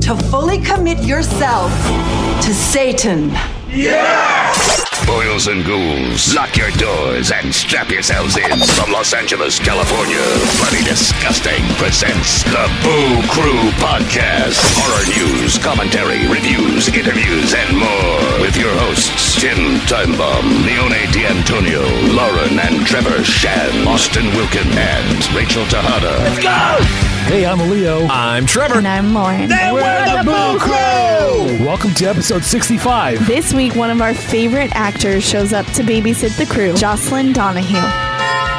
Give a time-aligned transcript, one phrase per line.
[0.00, 1.70] to fully commit yourself
[2.42, 3.30] to Satan?
[3.68, 4.84] Yes!
[5.06, 8.58] Boils and ghouls, lock your doors and strap yourselves in.
[8.74, 10.22] From Los Angeles, California,
[10.58, 14.58] Bloody Disgusting presents the Boo Crew Podcast.
[14.74, 18.40] Horror news, commentary, reviews, interviews, and more.
[18.40, 25.64] With your hosts, Tim Timebomb, Leone D'Antonio, Lauren and Trevor Shan, Austin Wilkin, and Rachel
[25.66, 26.18] Tejada.
[26.24, 27.15] Let's go!
[27.26, 28.06] Hey, I'm Leo.
[28.06, 28.78] I'm Trevor.
[28.78, 29.50] And I'm Lauren.
[29.50, 31.66] And we're the Boo Crew!
[31.66, 33.26] Welcome to episode 65.
[33.26, 38.15] This week, one of our favorite actors shows up to babysit the crew, Jocelin Donahue.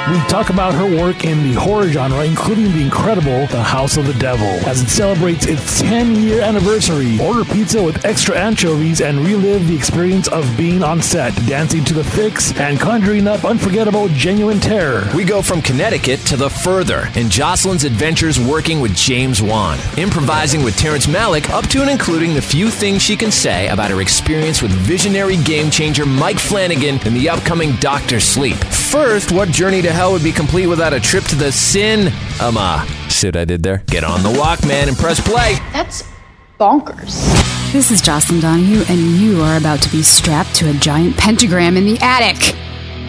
[0.10, 4.08] We talk about her work in the horror genre, including the incredible The House of
[4.08, 4.48] the Devil.
[4.66, 9.76] As it celebrates its 10 year anniversary, order pizza with extra anchovies and relive the
[9.76, 15.10] experience of being on set, dancing to the Fixx, and conjuring up unforgettable, genuine terror.
[15.14, 20.64] We go from Connecticut to the further in Jocelin's adventures working with James Wan, improvising
[20.64, 24.00] with Terrence Malick, up to and including the few things she can say about her
[24.00, 28.56] experience with visionary game changer Mike Flanagan in the upcoming Doctor Sleep.
[28.56, 32.14] First, what journey to hell would be complete without a trip to the sin?
[32.40, 33.82] Um, uh, see what I did there?
[33.88, 35.56] Get on the Walkman and press play.
[35.74, 36.04] That's
[36.60, 37.24] bonkers.
[37.74, 41.78] This is Jocelin Donahue, and you are about to be strapped to a giant pentagram
[41.78, 42.56] in the attic.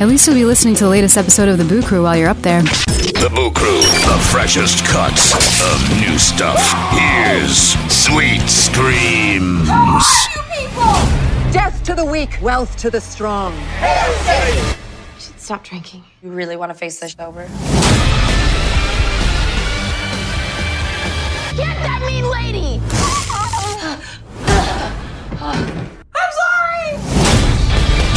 [0.01, 2.31] At least you'll be listening to the latest episode of The Boo Crew while you're
[2.31, 2.63] up there.
[2.63, 6.73] The Boo Crew, the freshest cuts of new stuff.
[6.93, 9.69] Here's Sweet Screams.
[11.53, 13.53] Death to the weak, wealth to the strong.
[15.49, 16.05] Stop drinking.
[16.23, 17.41] You really want to face this over?
[21.57, 22.83] Get that mean lady!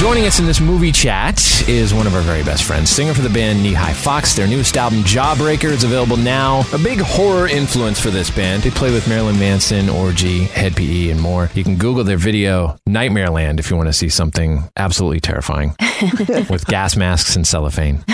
[0.01, 0.11] I'm sorry!
[0.11, 3.21] Joining us in this movie chat is one of our very best friends, singer for
[3.21, 4.33] the band Knee High Fox.
[4.33, 6.63] Their newest album, Jawbreaker, is available now.
[6.73, 8.63] A big horror influence for this band.
[8.63, 11.51] They play with Marilyn Manson, Orgy, Hed PE, and more.
[11.53, 15.75] You can Google their video, Nightmare Land, if you want to see something absolutely terrifying
[16.49, 17.99] with gas masks and cellophane.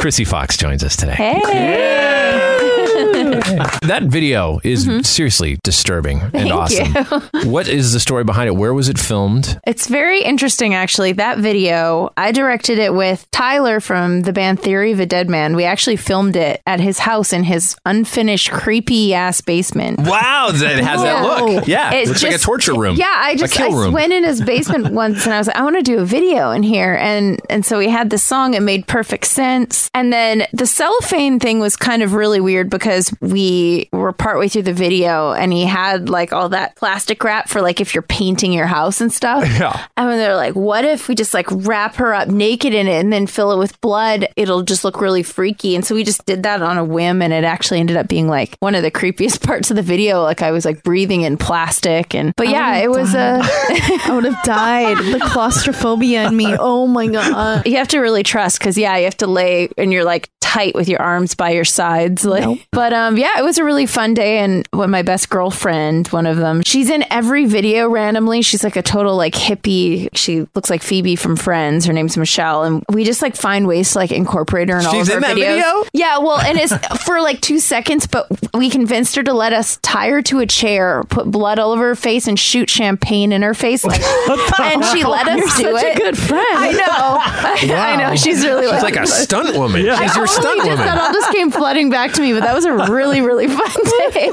[0.00, 1.14] Krysy Fox joins us today.
[1.14, 2.77] Hey!
[2.98, 5.00] That video is mm-hmm.
[5.00, 6.94] seriously disturbing and Thank awesome.
[6.94, 7.50] you.
[7.50, 8.56] what is the story behind it?
[8.56, 9.58] Where was it filmed?
[9.66, 11.12] It's very interesting, actually.
[11.12, 15.56] That video, I directed it with Tyler from the band Theory of a Deadman.
[15.56, 20.00] We actually filmed it at his house in his unfinished, creepy ass basement.
[20.00, 21.66] Wow, it has that look.
[21.66, 22.96] Yeah, it It's looks like a torture room.
[22.96, 23.92] Yeah, I just I room.
[23.92, 26.50] went in his basement once and I was like, I want to do a video
[26.50, 28.54] in here, and and so we had this song.
[28.54, 32.87] It made perfect sense, and then the cellophane thing was kind of really weird because
[32.88, 37.46] because we were partway through the video and he had like all that plastic wrap
[37.46, 39.46] for like if you're painting your house and stuff.
[39.58, 39.86] Yeah.
[39.96, 43.00] And when they're like, what if we just like wrap her up naked in it
[43.00, 44.28] and then fill it with blood?
[44.36, 45.74] It'll just look really freaky.
[45.74, 48.28] And so we just did that on a whim and it actually ended up being
[48.28, 50.22] like one of the creepiest parts of the video.
[50.22, 54.24] Like I was like breathing in plastic and but yeah, it was a I would
[54.24, 54.98] have died.
[54.98, 56.54] The claustrophobia in me.
[56.56, 57.66] Oh my god.
[57.66, 60.74] you have to really trust because yeah, you have to lay and you're like tight
[60.74, 62.24] with your arms by your sides.
[62.24, 64.38] Like, but um, yeah, it was a really fun day.
[64.38, 68.40] And when my best girlfriend, one of them, she's in every video randomly.
[68.40, 70.08] She's like a total like hippie.
[70.14, 71.86] She looks like Phoebe from Friends.
[71.86, 74.92] Her name's Michelle, and we just like find ways to like incorporate her in all
[74.92, 75.56] She's of in our that videos.
[75.56, 75.84] video?
[75.92, 76.72] Yeah, well, and it's
[77.04, 80.46] for like two seconds, but we convinced her to let us tie her to a
[80.46, 83.84] chair, put blood all over her face, and shoot champagne in her face.
[83.84, 84.00] Like,
[84.60, 85.96] and she let us You're do such a it.
[85.96, 86.46] good friend.
[86.52, 87.74] I know.
[87.74, 88.14] I know.
[88.14, 89.80] She's really She's like a stunt woman.
[89.80, 90.86] She's your I stunt totally just- woman.
[90.86, 93.70] That all just came flooding back to me, but that was a really, really fun
[94.12, 94.30] day.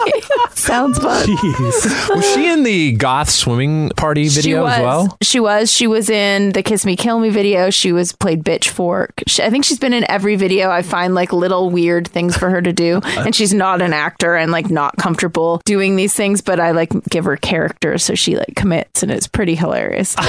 [0.53, 1.25] Sounds fun.
[1.27, 2.09] Jeez.
[2.15, 4.73] Was she in the goth swimming party she video was.
[4.73, 5.17] as well?
[5.21, 5.71] She was.
[5.71, 7.69] She was in the Kiss Me Kill Me video.
[7.69, 9.11] She was played bitch fork.
[9.27, 10.69] She, I think she's been in every video.
[10.69, 14.35] I find like little weird things for her to do, and she's not an actor
[14.35, 16.41] and like not comfortable doing these things.
[16.41, 20.15] But I like give her characters, so she like commits, and it's pretty hilarious.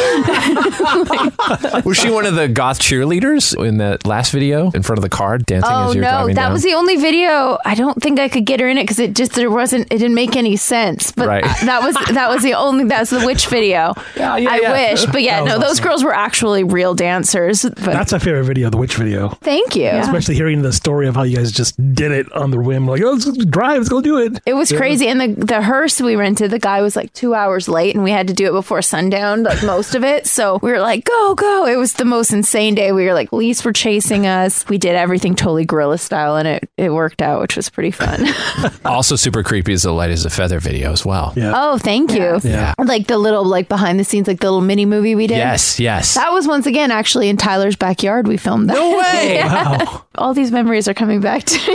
[1.85, 5.09] Was she one of the goth cheerleaders in that last video in front of the
[5.09, 6.53] car dancing Oh as you're no, driving that down?
[6.53, 7.59] was the only video.
[7.65, 9.87] I don't think I could get her in it because it just there wasn't.
[9.93, 11.13] It didn't make any sense.
[11.13, 11.45] But Right.
[11.65, 12.85] that was that was the only.
[12.85, 13.95] That's the witch video.
[14.17, 14.73] Yeah, yeah, I yeah.
[14.91, 17.63] wish, but yeah, That was no, those girls were actually real dancers.
[17.63, 19.29] But That's my favorite video, the witch video.
[19.43, 19.89] thank you.
[19.89, 22.87] Especially hearing the story of how you guys just did it on the whim.
[22.87, 24.41] Like, oh, let's drive, let's go do it.
[24.47, 27.69] It was crazy, and the the hearse we rented, the guy was like two hours
[27.69, 30.27] late, and we had to do it before sundown, like most of it.
[30.27, 32.93] So we were like, "Go, go!" It was the most insane day.
[32.93, 34.67] We were like, police were chasing us.
[34.69, 38.27] We did everything totally guerrilla style, and it it worked out, which was pretty fun.
[38.85, 41.33] also super creepy is the light as a feather video as well.
[41.37, 41.53] Yeah.
[41.55, 42.39] oh, thank you.
[42.43, 42.75] Yeah.
[42.79, 45.37] Like the little like behind the scenes, like the little mini movie we did.
[45.39, 46.15] Yes, yes.
[46.15, 48.27] That was once again actually in Tyler's backyard.
[48.29, 48.75] We filmed that.
[48.75, 49.35] No way!
[49.37, 49.99] Yeah.
[50.17, 51.75] All these memories are coming back to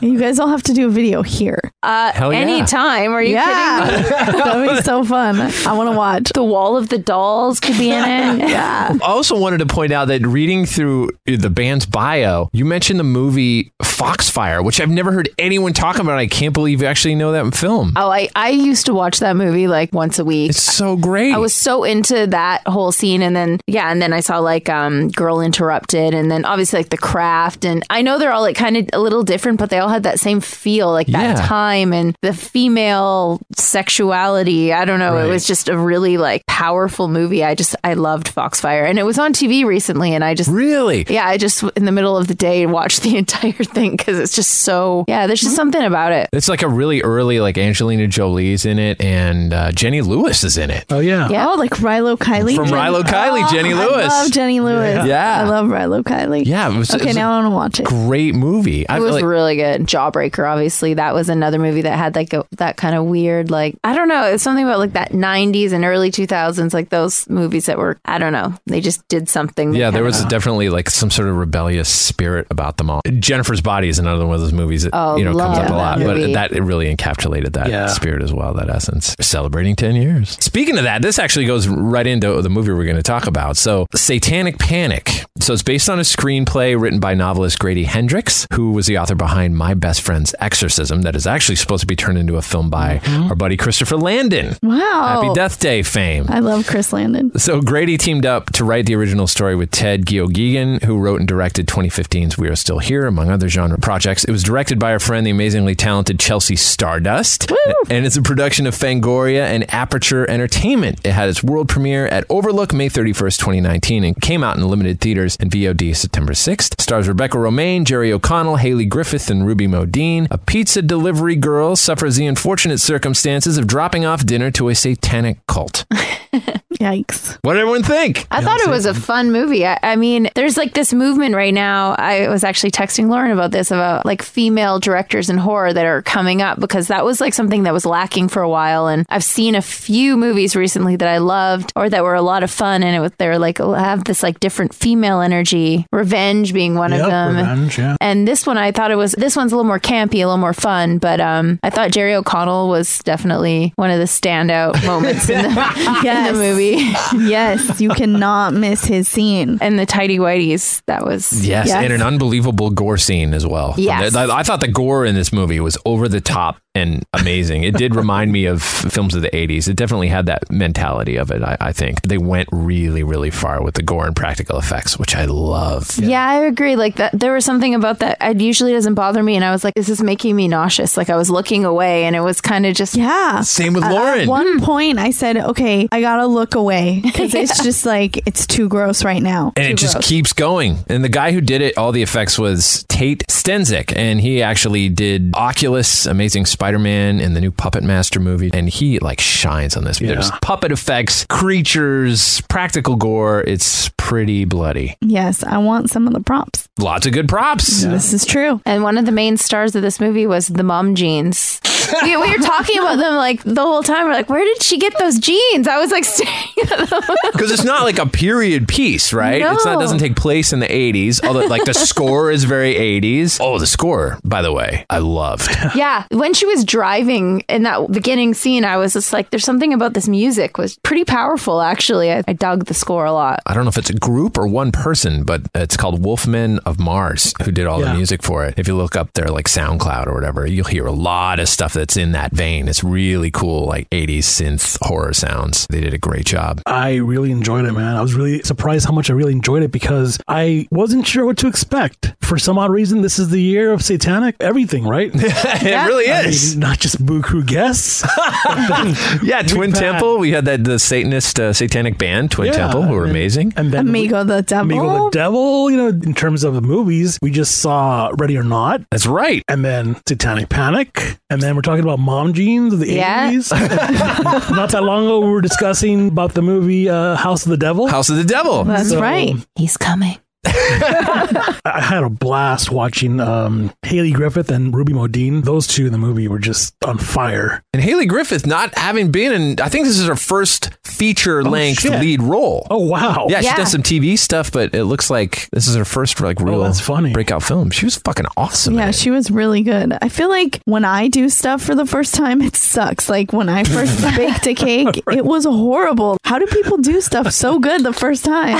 [0.00, 0.10] me.
[0.12, 1.60] You guys all have to do a video here.
[1.84, 2.40] Uh, Hell yeah.
[2.40, 3.12] anytime.
[3.12, 4.10] Are you kidding?
[4.10, 5.36] That'd be so fun.
[5.40, 6.30] I want to watch.
[6.34, 8.48] The wall of the dolls could be in it.
[8.50, 8.92] Yeah.
[9.00, 13.04] I also wanted to point out that reading through the band's bio, you mentioned the
[13.04, 16.18] movie Foxfire, which I've never heard anyone talk about.
[16.18, 16.22] it.
[16.22, 17.92] I can't believe you actually know that film.
[17.96, 20.50] Oh, I, I used to watch that movie like once a week.
[20.50, 21.32] It's so great.
[21.34, 24.68] I was so into that whole scene and then yeah, and then I saw like
[24.68, 28.56] um Girl Interrupted and then obviously like The Craft and I know they're all like
[28.56, 31.46] kind of a little different but they all had that same feel like that Yeah.
[31.46, 34.72] time and the female sexuality.
[34.72, 35.26] I don't know, Right.
[35.26, 37.44] it was just a really like powerful movie.
[37.44, 41.06] I just I loved Foxfire and it was on TV recently and I just really?
[41.08, 44.34] yeah, I just in the middle of the day watched the entire thing cuz it's
[44.34, 46.28] just so yeah, there's just something about it.
[46.32, 50.56] It's like a really early, like Angelina Jolie's in it, and uh, Jenny Lewis is
[50.58, 50.84] in it.
[50.90, 51.28] Oh, yeah.
[51.28, 51.48] Yeah.
[51.50, 52.54] Oh, like Rilo Kiley.
[52.56, 54.12] From Jenny- Rilo Kiley, Jenny Lewis.
[54.12, 55.06] I love Jenny Lewis.
[55.06, 55.40] Yeah.
[55.40, 56.44] I love Rilo Kiley.
[56.46, 57.86] Yeah, it was- it okay, was now I want to watch it.
[57.86, 58.88] Great movie.
[58.88, 59.82] I It was like, really good.
[59.82, 63.76] Jawbreaker, obviously, that was another movie that had like a, that kind of weird, like
[63.84, 67.66] I don't know, it's something about like that '90s and early 2000s, like those movies
[67.66, 69.74] that were I don't know, they just did something.
[69.74, 73.00] yeah, there kinda- was definitely like some sort of rebellious spirit about them all.
[73.18, 75.72] Jennifer's Body is another one of those movies that Oh, you know comes up a
[75.72, 77.86] lot, that but that it really encapsulated that Yeah.
[77.86, 79.14] spirit as well, that essence.
[79.20, 80.36] Celebrating ten years.
[80.40, 83.56] Speaking of that, this actually goes right into the movie we're going to talk about.
[83.56, 85.24] So, Satanic Panic.
[85.38, 89.14] So it's based on a screenplay written by novelist Grady Hendrix, who was the author
[89.14, 92.70] behind My Best Friend's Exorcism, that is actually supposed to be turned into a film
[92.70, 93.28] by mm-hmm.
[93.28, 94.56] our buddy Christopher Landon.
[94.62, 95.22] Wow.
[95.22, 96.26] Happy Death Day fame.
[96.28, 97.38] I love Chris Landon.
[97.38, 101.28] So Grady teamed up to write the original story with Ted Geoghegan, who wrote and
[101.28, 104.24] directed 2015's We Are Still Here, among other genre projects.
[104.24, 107.48] It was directed by our friend, the amazingly talented Chelsea Stardust,
[107.88, 110.98] and it's a production of Fangoria and Aperture Entertainment.
[111.06, 115.00] It had its world premiere at Overlook May 31st, 2019, and came out in limited
[115.00, 116.80] theaters and VOD September 6th.
[116.80, 120.26] Stars Rebecca Romijn, Jerry O'Connell, Hayley Griffith, and Ruby Modine.
[120.28, 125.38] A pizza delivery girl suffers the unfortunate circumstances of dropping off dinner to a satanic
[125.46, 125.84] cult.
[126.74, 127.38] Yikes.
[127.42, 128.26] What did everyone think?
[128.30, 129.66] I thought it was a fun movie.
[129.66, 131.94] I, I mean, there's like this movement right now.
[131.98, 136.02] I was actually texting Lauren about this about like female directors in horror that are
[136.02, 138.88] coming up because that was like something that was lacking for a while.
[138.88, 142.42] And I've seen a few movies recently that I loved or that were a lot
[142.42, 142.82] of fun.
[142.82, 147.00] And it was, they're like, have this like different female energy, Revenge being one Yep,
[147.00, 147.36] of them.
[147.36, 147.96] Revenge, yeah.
[148.00, 150.36] And this one, I thought it was, this one's a little more campy, a little
[150.36, 150.98] more fun.
[150.98, 155.48] But um, I thought Jerry O'Connell was definitely one of the standout moments in the,
[156.28, 156.76] in the movie.
[156.76, 157.28] movie.
[157.30, 159.58] yes, you cannot miss his scene.
[159.60, 160.82] And the tidy whities.
[160.86, 163.74] That was Yes, and an unbelievable gore scene as well.
[163.76, 164.14] Yes.
[164.14, 167.64] I, I thought the gore in this movie was over the top and amazing.
[167.64, 169.68] It did remind me of films of the 80s.
[169.68, 172.02] It definitely had that mentality of it, I, I think.
[172.02, 175.98] They went really, really far with the gore and practical effects, which I love.
[175.98, 176.26] Yeah.
[176.26, 176.76] I agree.
[176.76, 178.18] Like that, there was something about that.
[178.20, 180.96] It usually doesn't bother me, and I was like, this "Is this making me nauseous?"
[180.96, 183.40] Like I was looking away, and it was kind of just Yeah.
[183.42, 184.20] Same with At- Lauren.
[184.20, 184.64] At one hmm.
[184.64, 189.04] point, I said, "Okay, I gotta look away because it's just like it's too gross
[189.04, 190.08] right now." And it Too just gross.
[190.08, 190.78] keeps going.
[190.88, 193.96] And the guy who did it, all the effects was Tate Steinsiek.
[193.96, 198.50] And he actually did Oculus, Amazing Spider Man, and the new Puppet Master movie.
[198.52, 199.98] And he like shines on this.
[199.98, 203.42] There's puppet effects, creatures, practical gore.
[203.46, 204.96] It's pretty bloody.
[205.00, 206.68] Yes, I want some of the props.
[206.78, 207.82] Lots of good props.
[207.82, 208.60] This is true.
[208.66, 211.60] And one of the main stars of this movie was the mom jeans.
[212.02, 214.06] we, we were talking about them like the whole time.
[214.06, 215.66] We're like, where did she get those jeans?
[215.66, 217.00] I was like staring at them.
[217.32, 219.40] Because it's not like a period piece, right?
[219.42, 219.80] It's not No.
[219.80, 221.24] doesn't take place in the 80s.
[221.24, 223.38] Although like the score is very 80s.
[223.40, 225.50] Oh, the score, by the way, I loved.
[225.74, 229.72] yeah, when she was driving in that beginning scene, I was just like, there's something
[229.72, 231.60] about this music was pretty powerful.
[231.60, 233.40] Actually, I, I dug the score a lot.
[233.46, 236.78] I don't know if it's a group or one person, but it's called Wolfmen of
[236.78, 237.92] Mars who did all Yeah.
[237.92, 238.54] the music for it.
[238.58, 241.72] If you look up their like SoundCloud or whatever, you'll hear a lot of stuff
[241.74, 242.68] that's in that vein.
[242.68, 245.66] It's really cool, like 80s synth horror sounds.
[245.68, 246.60] They did a great job.
[246.66, 247.96] I really enjoyed it, man.
[247.96, 251.36] I was really surprised how much I really enjoyed it because I wasn't sure what
[251.38, 252.14] to expect.
[252.20, 255.10] For some odd reason, this is the year of satanic everything, right?
[255.14, 256.45] it really I is.
[256.50, 258.02] Mean, not just Boo Crew guests.
[259.22, 260.18] yeah, Twin had- Temple.
[260.18, 263.52] We had that the Satanist uh, satanic band, Twin Yeah, Temple, who were and- amazing.
[263.56, 264.64] And then Amigo the devil.
[264.78, 268.42] Amigo the Devil, you know, in terms of the movies, we just saw Ready or
[268.42, 268.82] Not.
[268.90, 269.42] That's right.
[269.48, 271.18] And then Satanic Panic.
[271.30, 273.30] And then we're talking about mom jeans of the Yeah.
[273.32, 274.50] 80s.
[274.56, 277.86] Not that long ago, we were discussing about the movie uh, House of the Devil.
[277.86, 278.64] House of the Devil.
[278.64, 279.34] That's So- right.
[279.56, 280.18] He's coming.
[280.46, 285.44] I had a blast watching um, Hayley Griffith and Ruby Modine.
[285.44, 287.62] Those two in the movie were just on fire.
[287.72, 291.80] And Hayley Griffith not having been in, I think this is her first feature length
[291.80, 292.00] shit.
[292.00, 292.66] lead role.
[292.70, 293.26] Oh, wow.
[293.28, 293.50] Yeah, Yeah.
[293.50, 296.62] she does some TV stuff, but it looks like this is her first like real
[296.62, 297.12] that's funny.
[297.12, 297.70] breakout film.
[297.70, 298.74] She was fucking awesome.
[298.74, 299.96] Yeah, she was really good.
[300.00, 303.08] I feel like when I do stuff for the first time, it sucks.
[303.08, 306.16] Like when I first baked a cake, it was horrible.
[306.24, 308.58] How do people do stuff so good the first time?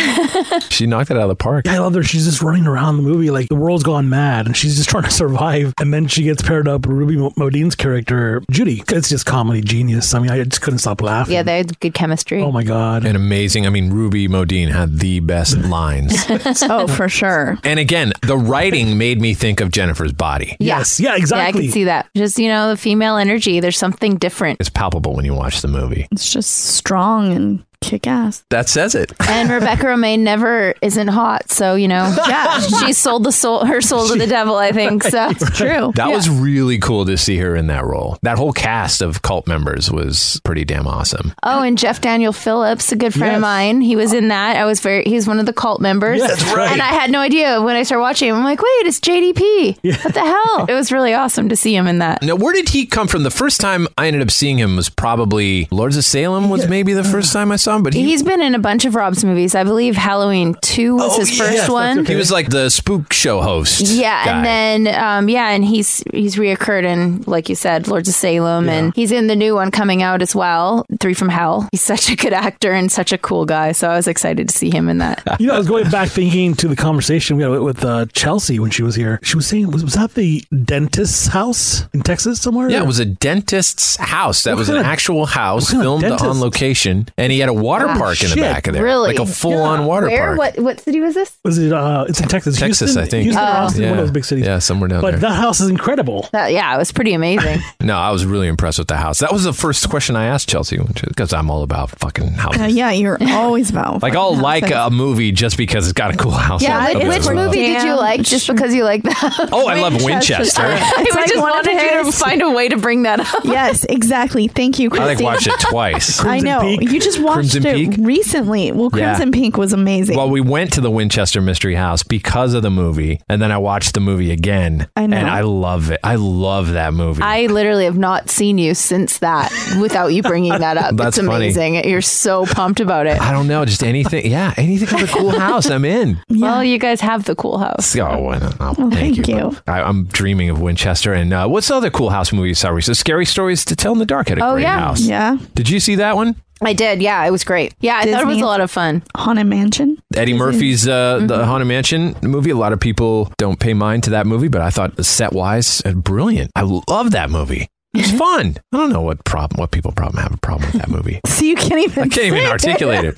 [0.71, 1.67] she knocked it out of the park.
[1.67, 2.03] Yeah, I love her.
[2.03, 5.05] She's just running around the movie like the world's gone mad and she's just trying
[5.05, 5.73] to survive.
[5.79, 8.83] And then she gets paired up with Ruby Modine's character, Judy.
[8.89, 10.13] It's just comedy genius.
[10.15, 11.35] I mean, I just couldn't stop laughing.
[11.35, 12.43] Yeah, they had good chemistry.
[12.43, 13.05] Oh my God.
[13.05, 13.67] And amazing.
[13.67, 16.15] I mean, Ruby Modine had the best lines.
[16.63, 17.59] oh, for sure.
[17.65, 20.57] and again, the writing made me think of Jennifer's body.
[20.61, 20.99] Yes.
[21.01, 21.63] Yeah, Yeah, I exactly.
[21.65, 22.09] can see that.
[22.17, 23.61] Just, you know, the female energy.
[23.61, 24.59] There's something different.
[24.61, 26.07] It's palpable when you watch the movie.
[26.11, 28.45] It's just strong and kick ass.
[28.51, 29.13] That says it.
[29.29, 31.51] And Rebecca Romijn never isn't hot.
[31.51, 35.03] So, you know, yeah, she sold the soul, her soul to the devil, I think.
[35.03, 35.93] So It's true.
[35.95, 38.17] That was really cool to see her in that role.
[38.23, 41.35] That whole cast of cult members was pretty damn awesome.
[41.43, 43.37] Oh, and Jeff Daniel Phillips, a good friend Yes.
[43.37, 44.57] of mine, he was in that.
[44.57, 46.21] I was very, he's one of the cult members.
[46.21, 46.71] Yeah, that's right.
[46.73, 48.37] And I had no idea when I started watching him.
[48.37, 50.03] I'm like, wait, it's JDP.
[50.05, 50.67] What the hell?
[50.69, 52.23] It was really awesome to see him in that.
[52.23, 53.23] Now, where did he come from?
[53.25, 56.93] The first time I ended up seeing him was probably Lords of Salem was maybe
[56.95, 59.25] the first time I saw him, but he, He's been in a bunch of Rob's
[59.25, 59.55] movies.
[59.55, 62.05] I believe Halloween 2 was Oh, his yes, first that's one.
[62.07, 63.81] he was like the spook show host.
[63.83, 64.33] Yeah, guy.
[64.33, 64.45] and
[64.87, 68.95] then um, yeah, and he's he's reoccurred in like you said, Lords of Salem, and
[68.95, 71.69] he's in the new one coming out as well, Three from Hell.
[71.73, 74.55] He's such a good actor and such a cool guy, so I was excited to
[74.57, 75.23] see him in that.
[75.39, 78.59] You know, I was going back thinking to the conversation we had with uh, Chelsea
[78.59, 79.21] when she was here.
[79.23, 82.71] She was saying, was, was that the dentist's house in Texas somewhere?
[82.71, 84.45] Yeah, it was a dentist's house.
[84.45, 86.25] That What was an kind of- actual house what kind of filmed dentist?
[86.25, 88.43] on location, and he had a water Ah, park in the shit.
[88.43, 89.09] back of there, Really?
[89.15, 90.37] like a full-on water Where?
[90.37, 90.39] park.
[90.39, 91.37] What what city was this?
[91.45, 91.73] Was it?
[91.73, 92.59] Uh, it's in Texas.
[92.59, 93.03] Texas, Houston?
[93.03, 93.25] I think.
[93.25, 93.53] Houston or Oh.
[93.65, 94.45] Austin, one of those big cities.
[94.47, 95.21] Yeah, somewhere down But there.
[95.21, 96.29] But that house is incredible.
[96.33, 97.61] That, yeah, it was pretty amazing.
[97.81, 99.19] no, I was really impressed with the house.
[99.21, 102.63] That was the first question I asked Chelsea because I'm all about fucking houses.
[102.63, 104.03] Uh, yeah, you're always about.
[104.03, 106.63] Like I'll fucking like a movie just because it's got a cool house.
[106.63, 106.99] yeah, it.
[106.99, 109.49] which, which like, movie did you like just because you like that?
[109.53, 110.63] Oh, I love Winchester.
[110.63, 113.45] I It's like just wanted you to find a way to bring that up.
[113.45, 114.49] Yes, exactly.
[114.49, 115.03] Thank you, Chris.
[115.03, 116.25] I like watched it twice.
[116.25, 116.63] I know.
[116.63, 118.07] You just watched Crimson it Peak?
[118.07, 118.73] recently.
[118.73, 119.15] Well, Yeah.
[119.15, 120.17] Crimson Pink was amazing.
[120.17, 123.59] Well, we went to the Winchester Mystery House because of the movie, and then I
[123.59, 124.89] watched the movie again.
[124.97, 125.17] I know.
[125.17, 126.01] and I love it.
[126.05, 127.23] I love that movie.
[127.23, 130.97] I literally have not seen you since that without you bringing that up.
[130.97, 131.47] That's it's funny.
[131.47, 131.89] amazing.
[131.89, 133.21] You're so pumped about it.
[133.21, 134.31] I don't know, just anything.
[134.31, 136.21] Yeah, anything with a cool house, I'm in.
[136.29, 137.97] Well, you guys have the cool house.
[137.97, 139.37] Oh, well, thank, thank you.
[139.37, 139.57] you.
[139.67, 141.13] I, I'm dreaming of Winchester.
[141.13, 142.95] And uh, what's the other cool house movie you saw recently?
[142.97, 144.79] Scary Stories to Tell in the Dark had a Oh, great yeah.
[144.79, 145.01] house.
[145.01, 145.39] yeah.
[145.55, 146.37] Did you see that one?
[146.63, 147.03] I did.
[147.03, 147.75] Yeah, it was great.
[147.81, 149.03] Yeah, I thought it was a lot of fun.
[149.17, 150.01] Haunted Mansion.
[150.15, 151.27] Eddie Murphy's uh, Mm-hmm.
[151.27, 152.51] the Haunted Mansion movie.
[152.51, 155.83] A lot of people don't pay mind to that movie, but I thought set wise,
[155.83, 156.51] brilliant.
[156.57, 157.69] I love that movie.
[157.99, 158.19] It's Mm-hmm.
[158.19, 158.57] fun.
[158.73, 161.21] I don't know what problem, what people problem have a problem with that movie.
[161.37, 162.05] So you can't even.
[162.05, 163.15] I can't even say articulate it.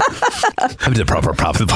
[0.81, 1.69] I'm the proper problem.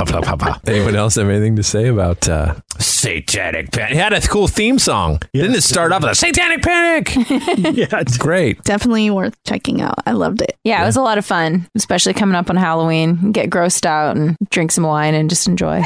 [0.67, 3.93] Anyone else have anything to say about uh, Satanic Panic?
[3.93, 5.21] It had a cool theme song.
[5.33, 7.15] Didn't it start off with a Satanic Panic?
[7.77, 8.61] yeah, it's Great.
[8.65, 9.95] Definitely worth checking out.
[10.05, 10.57] I loved it.
[10.65, 13.31] Yeah, it was a lot of fun, especially coming up on Halloween.
[13.31, 15.83] Get grossed out and drink some wine and just enjoy.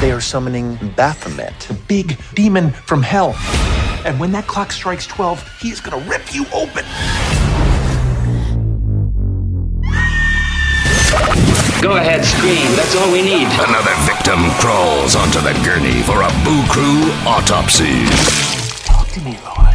[0.00, 3.34] They are summoning Baphomet, the big demon from hell.
[4.06, 6.84] And when that clock strikes 12, he is going to rip you open.
[11.80, 12.74] Go ahead, scream.
[12.74, 13.46] That's all we need.
[13.46, 18.06] Another victim crawls onto the gurney for a Boo Crew autopsy.
[18.84, 19.67] Talk to me, Lord.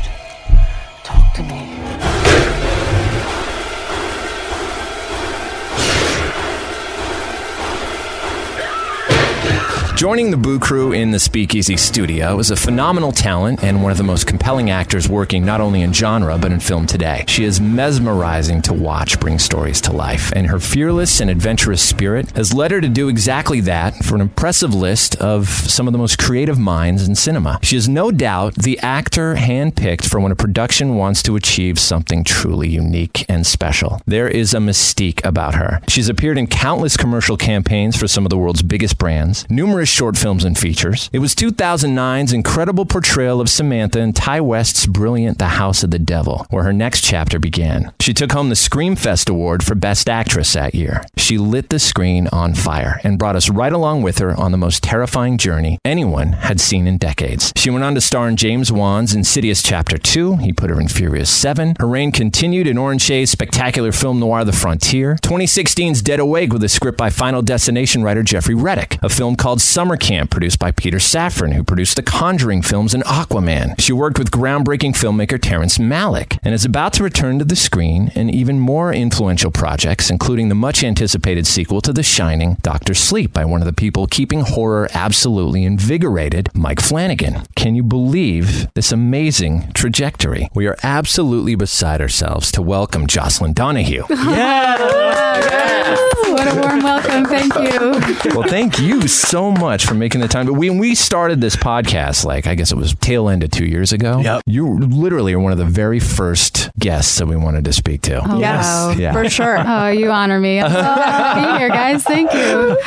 [9.96, 13.98] Joining the Boo Crew in the Speakeasy studio is a phenomenal talent and one of
[13.98, 17.24] the most compelling actors working not only in genre but in film today.
[17.28, 22.32] She is mesmerizing to watch bring stories to life, and her fearless and adventurous spirit
[22.32, 26.00] has led her to do exactly that for an impressive list of some of the
[26.00, 27.60] most creative minds in cinema.
[27.62, 32.24] She is no doubt the actor handpicked for when a production wants to achieve something
[32.24, 34.02] truly unique and special.
[34.08, 35.82] There is a mystique about her.
[35.88, 40.18] She's appeared in countless commercial campaigns for some of the world's biggest brands, numerous short
[40.18, 41.10] films and features.
[41.14, 46.00] It was 2009's incredible portrayal of Samantha in Ti West's brilliant The House of the
[46.00, 47.92] Devil, where her next chapter began.
[48.00, 51.04] She took home the Screamfest Award for Best Actress that year.
[51.18, 54.58] She lit the screen on fire and brought us right along with her on the
[54.58, 57.54] most terrifying journey anyone had seen in decades.
[57.56, 60.38] She went on to star in James Wan's Insidious Chapter 2.
[60.38, 61.76] He put her in Furious 7.
[61.80, 65.18] Her reign continued in Oren Shai's spectacular film noir The Frontier.
[65.22, 68.98] 2016's Dead Awake with a script by Final Destination writer Jeffrey Reddick.
[69.02, 73.04] A film called Summer Camp produced by Peter Safran, who produced the Conjuring films and
[73.06, 73.74] Aquaman.
[73.80, 78.12] She worked with groundbreaking filmmaker Terrence Malick and is about to return to the screen
[78.14, 83.34] in even more influential projects, including the much anticipated sequel to The Shining, Doctor Sleep,
[83.34, 87.42] by one of the people keeping horror absolutely invigorated, Mike Flanagan.
[87.56, 90.50] Can you believe this amazing trajectory?
[90.54, 94.04] We are absolutely beside ourselves to welcome Jocelin Donahue.
[94.34, 95.98] Yeah!
[96.26, 97.26] What a warm welcome.
[97.26, 98.36] Thank you.
[98.36, 100.46] well, thank you so much for making the time.
[100.46, 103.66] But when we started this podcast, like I guess it was tail end of two
[103.66, 104.42] years ago, yep.
[104.46, 108.22] you literally are one of the very first guests that we wanted to speak to.
[108.24, 108.92] Oh, wow.
[108.98, 109.14] Yeah.
[109.14, 109.58] For sure.
[109.66, 110.60] oh, you honor me.
[110.60, 112.04] I'm so glad to be here, guys.
[112.04, 112.78] Thank you.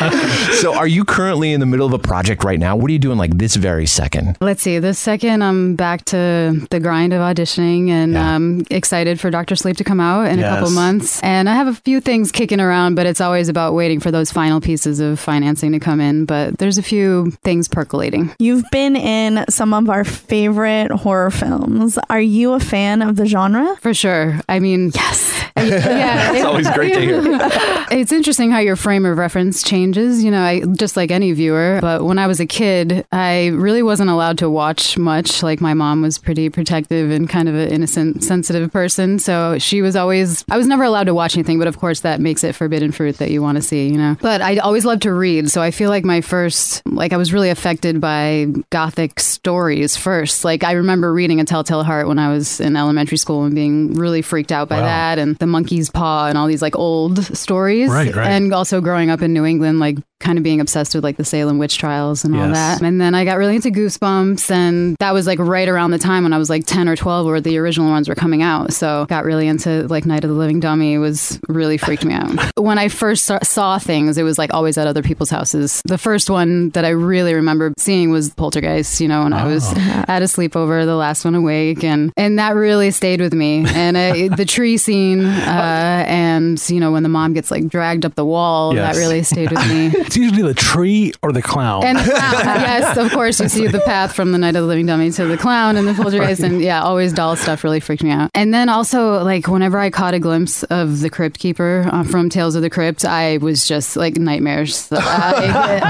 [0.61, 2.77] so, are you currently in the middle of a project right now?
[2.77, 4.37] What are you doing like this very second?
[4.41, 4.79] Let's see.
[4.79, 9.57] This second, I'm back to the grind of auditioning and I'm um, excited for Dr.
[9.57, 11.23] Sleep to come out in a couple months.
[11.23, 14.31] And I have a few things kicking around, but it's always about waiting for those
[14.31, 16.25] final pieces of financing to come in.
[16.25, 18.35] But there's a few things percolating.
[18.40, 21.96] You've been in some of our favorite horror films.
[22.11, 23.76] Are you a fan of the genre?
[23.81, 24.40] For sure.
[24.48, 25.33] I mean, yes.
[25.57, 27.22] Yeah, It's always great to hear.
[27.90, 31.79] it's interesting how your frame of reference changes, you know, I, just like any viewer.
[31.81, 35.42] But when I was a kid, I really wasn't allowed to watch much.
[35.42, 39.18] Like my mom was pretty protective and kind of an innocent, sensitive person.
[39.18, 41.59] So she was always, I was never allowed to watch anything.
[41.59, 44.16] But of course, that makes it forbidden fruit that you want to see, you know.
[44.20, 45.50] But I always loved to read.
[45.50, 46.56] So I feel like my first,
[46.87, 50.45] like, I was really affected by gothic stories first.
[50.45, 53.95] Like, I remember reading A Telltale Heart when I was in elementary school and being
[53.95, 54.87] really freaked out by Wow.
[54.87, 57.88] that and The Monkey's Paw and all these like old stories.
[57.90, 58.27] Right, right.
[58.31, 61.24] And also growing up in New England, like kind of being obsessed with like the
[61.24, 62.79] Salem witch trials and all Yes.
[62.81, 62.87] that.
[62.87, 66.22] And then I got really into Goosebumps and that was like right around the time
[66.22, 68.72] when I was like 10 or 12 where the original ones were coming out.
[68.72, 72.33] So got really into like Night of the Living Dummy was really freaked me out.
[72.57, 75.83] when I first saw- things, it was like always at other people's houses.
[75.85, 79.70] The first one that I really remember seeing was Poltergeist, you know, when I was
[79.76, 83.64] at a sleepover, the last one awake and and that really stayed with me.
[83.68, 88.05] And I, the tree scene uh, and you know when the mom gets like dragged
[88.07, 88.94] up the wall, Yes.
[88.94, 90.06] that really stayed with me.
[90.07, 91.85] It's usually the tree or the clown.
[91.85, 92.14] And the clown,
[92.61, 95.27] yes, of course, you see the path from the Night of the Living Dummy to
[95.27, 98.31] the clown and the poltergeist, and yeah, always doll stuff really freaked me out.
[98.33, 102.29] And then also, like, whenever I caught a glimpse of the Crypt Keeper uh, from
[102.29, 104.88] Tales of the Crypt, I was just like nightmares.
[104.92, 105.81] I,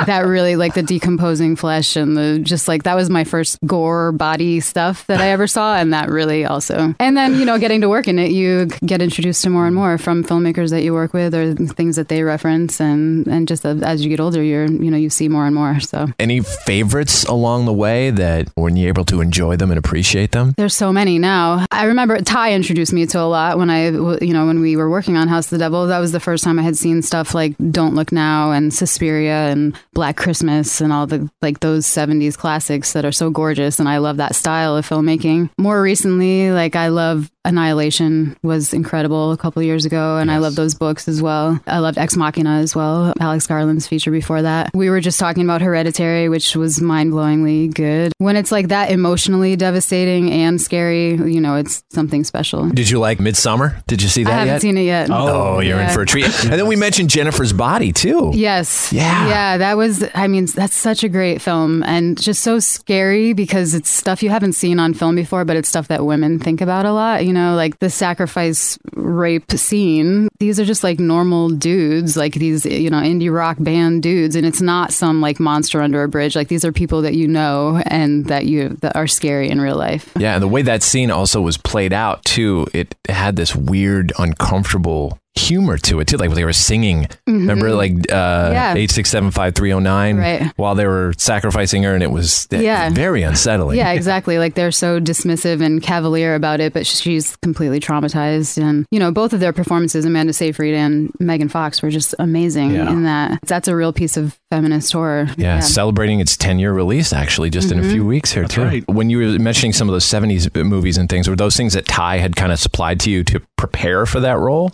[0.00, 3.58] I that really like the decomposing flesh and the just like that was my first
[3.66, 6.94] gore body stuff that I ever saw, and that really also.
[7.00, 9.74] And then you know, getting to work in it, you get introduced to more and
[9.74, 13.63] more from filmmakers that you work with or things that they reference, and and just
[13.64, 15.80] that as you get older, you're you know you see more and more.
[15.80, 20.32] So Any favorites along the way that when you're able to enjoy them and appreciate
[20.32, 20.54] them?
[20.56, 21.66] There's so many now.
[21.70, 24.88] I remember Ti introduced me to a lot when I you know, when we were
[24.90, 25.86] working on House of the Devil.
[25.88, 29.50] That was the first time I had seen stuff like Don't Look Now and Suspiria
[29.50, 33.78] and Black Christmas and all the like those 70s classics that are so gorgeous.
[33.78, 35.50] And I love that style of filmmaking.
[35.58, 40.54] More recently, like I love Annihilation was incredible a couple years ago, and I love
[40.54, 41.60] those books as well.
[41.66, 44.70] I loved Ex Machina as well, Alex Garland's feature before that.
[44.74, 48.12] We were just talking about Hereditary, which was mind blowingly good.
[48.18, 52.70] When it's like that emotionally devastating and scary, you know, it's something special.
[52.70, 53.84] Did you like Midsommar?
[53.86, 54.62] Did you see that I haven't yet?
[54.62, 55.10] seen it yet.
[55.10, 56.24] Oh, oh you're in for a treat.
[56.44, 58.32] And then we mentioned Jennifer's Body too.
[58.34, 58.92] Yes.
[58.92, 59.28] Yeah.
[59.28, 63.74] Yeah, that was, I mean, that's such a great film and just so scary because
[63.74, 66.86] it's stuff you haven't seen on film before, but it's stuff that women think about
[66.86, 67.26] a lot.
[67.26, 70.28] You know, like the sacrifice rape scene.
[70.38, 74.36] These are just like normal dudes, like these, you know, indie rock band dudes.
[74.36, 76.34] And it's not some like monster under a bridge.
[76.34, 79.76] Like these are people that you know and that you, that are scary in real
[79.76, 80.10] life.
[80.16, 84.12] Yeah, and the way that scene also was played out too, it had this weird,
[84.18, 86.16] uncomfortable humor to it too.
[86.16, 87.08] Like they were singing.
[87.26, 88.74] Remember, like uh, Yeah.
[88.74, 90.52] eight six seven five three zero nine, Right.
[90.56, 92.90] While they were sacrificing her, and it was Yeah.
[92.90, 93.76] very unsettling.
[93.78, 94.38] Yeah, exactly.
[94.38, 98.62] Like they're so dismissive and cavalier about it, but she's completely traumatized.
[98.62, 102.70] And, you know, both of their performances, Amanda Seyfried and Megan Fox, were just amazing
[102.72, 102.90] Yeah.
[102.90, 103.40] in that.
[103.46, 105.28] That's a real piece of feminist horror.
[105.36, 107.90] Yeah, celebrating its 10 year release actually just in a Mhm.
[107.92, 108.62] few weeks here, too.
[108.62, 108.84] Right.
[108.88, 111.86] When you were mentioning some of those 70s movies and things, were those things that
[111.88, 114.70] Ti had kind of supplied to you to prepare for that role?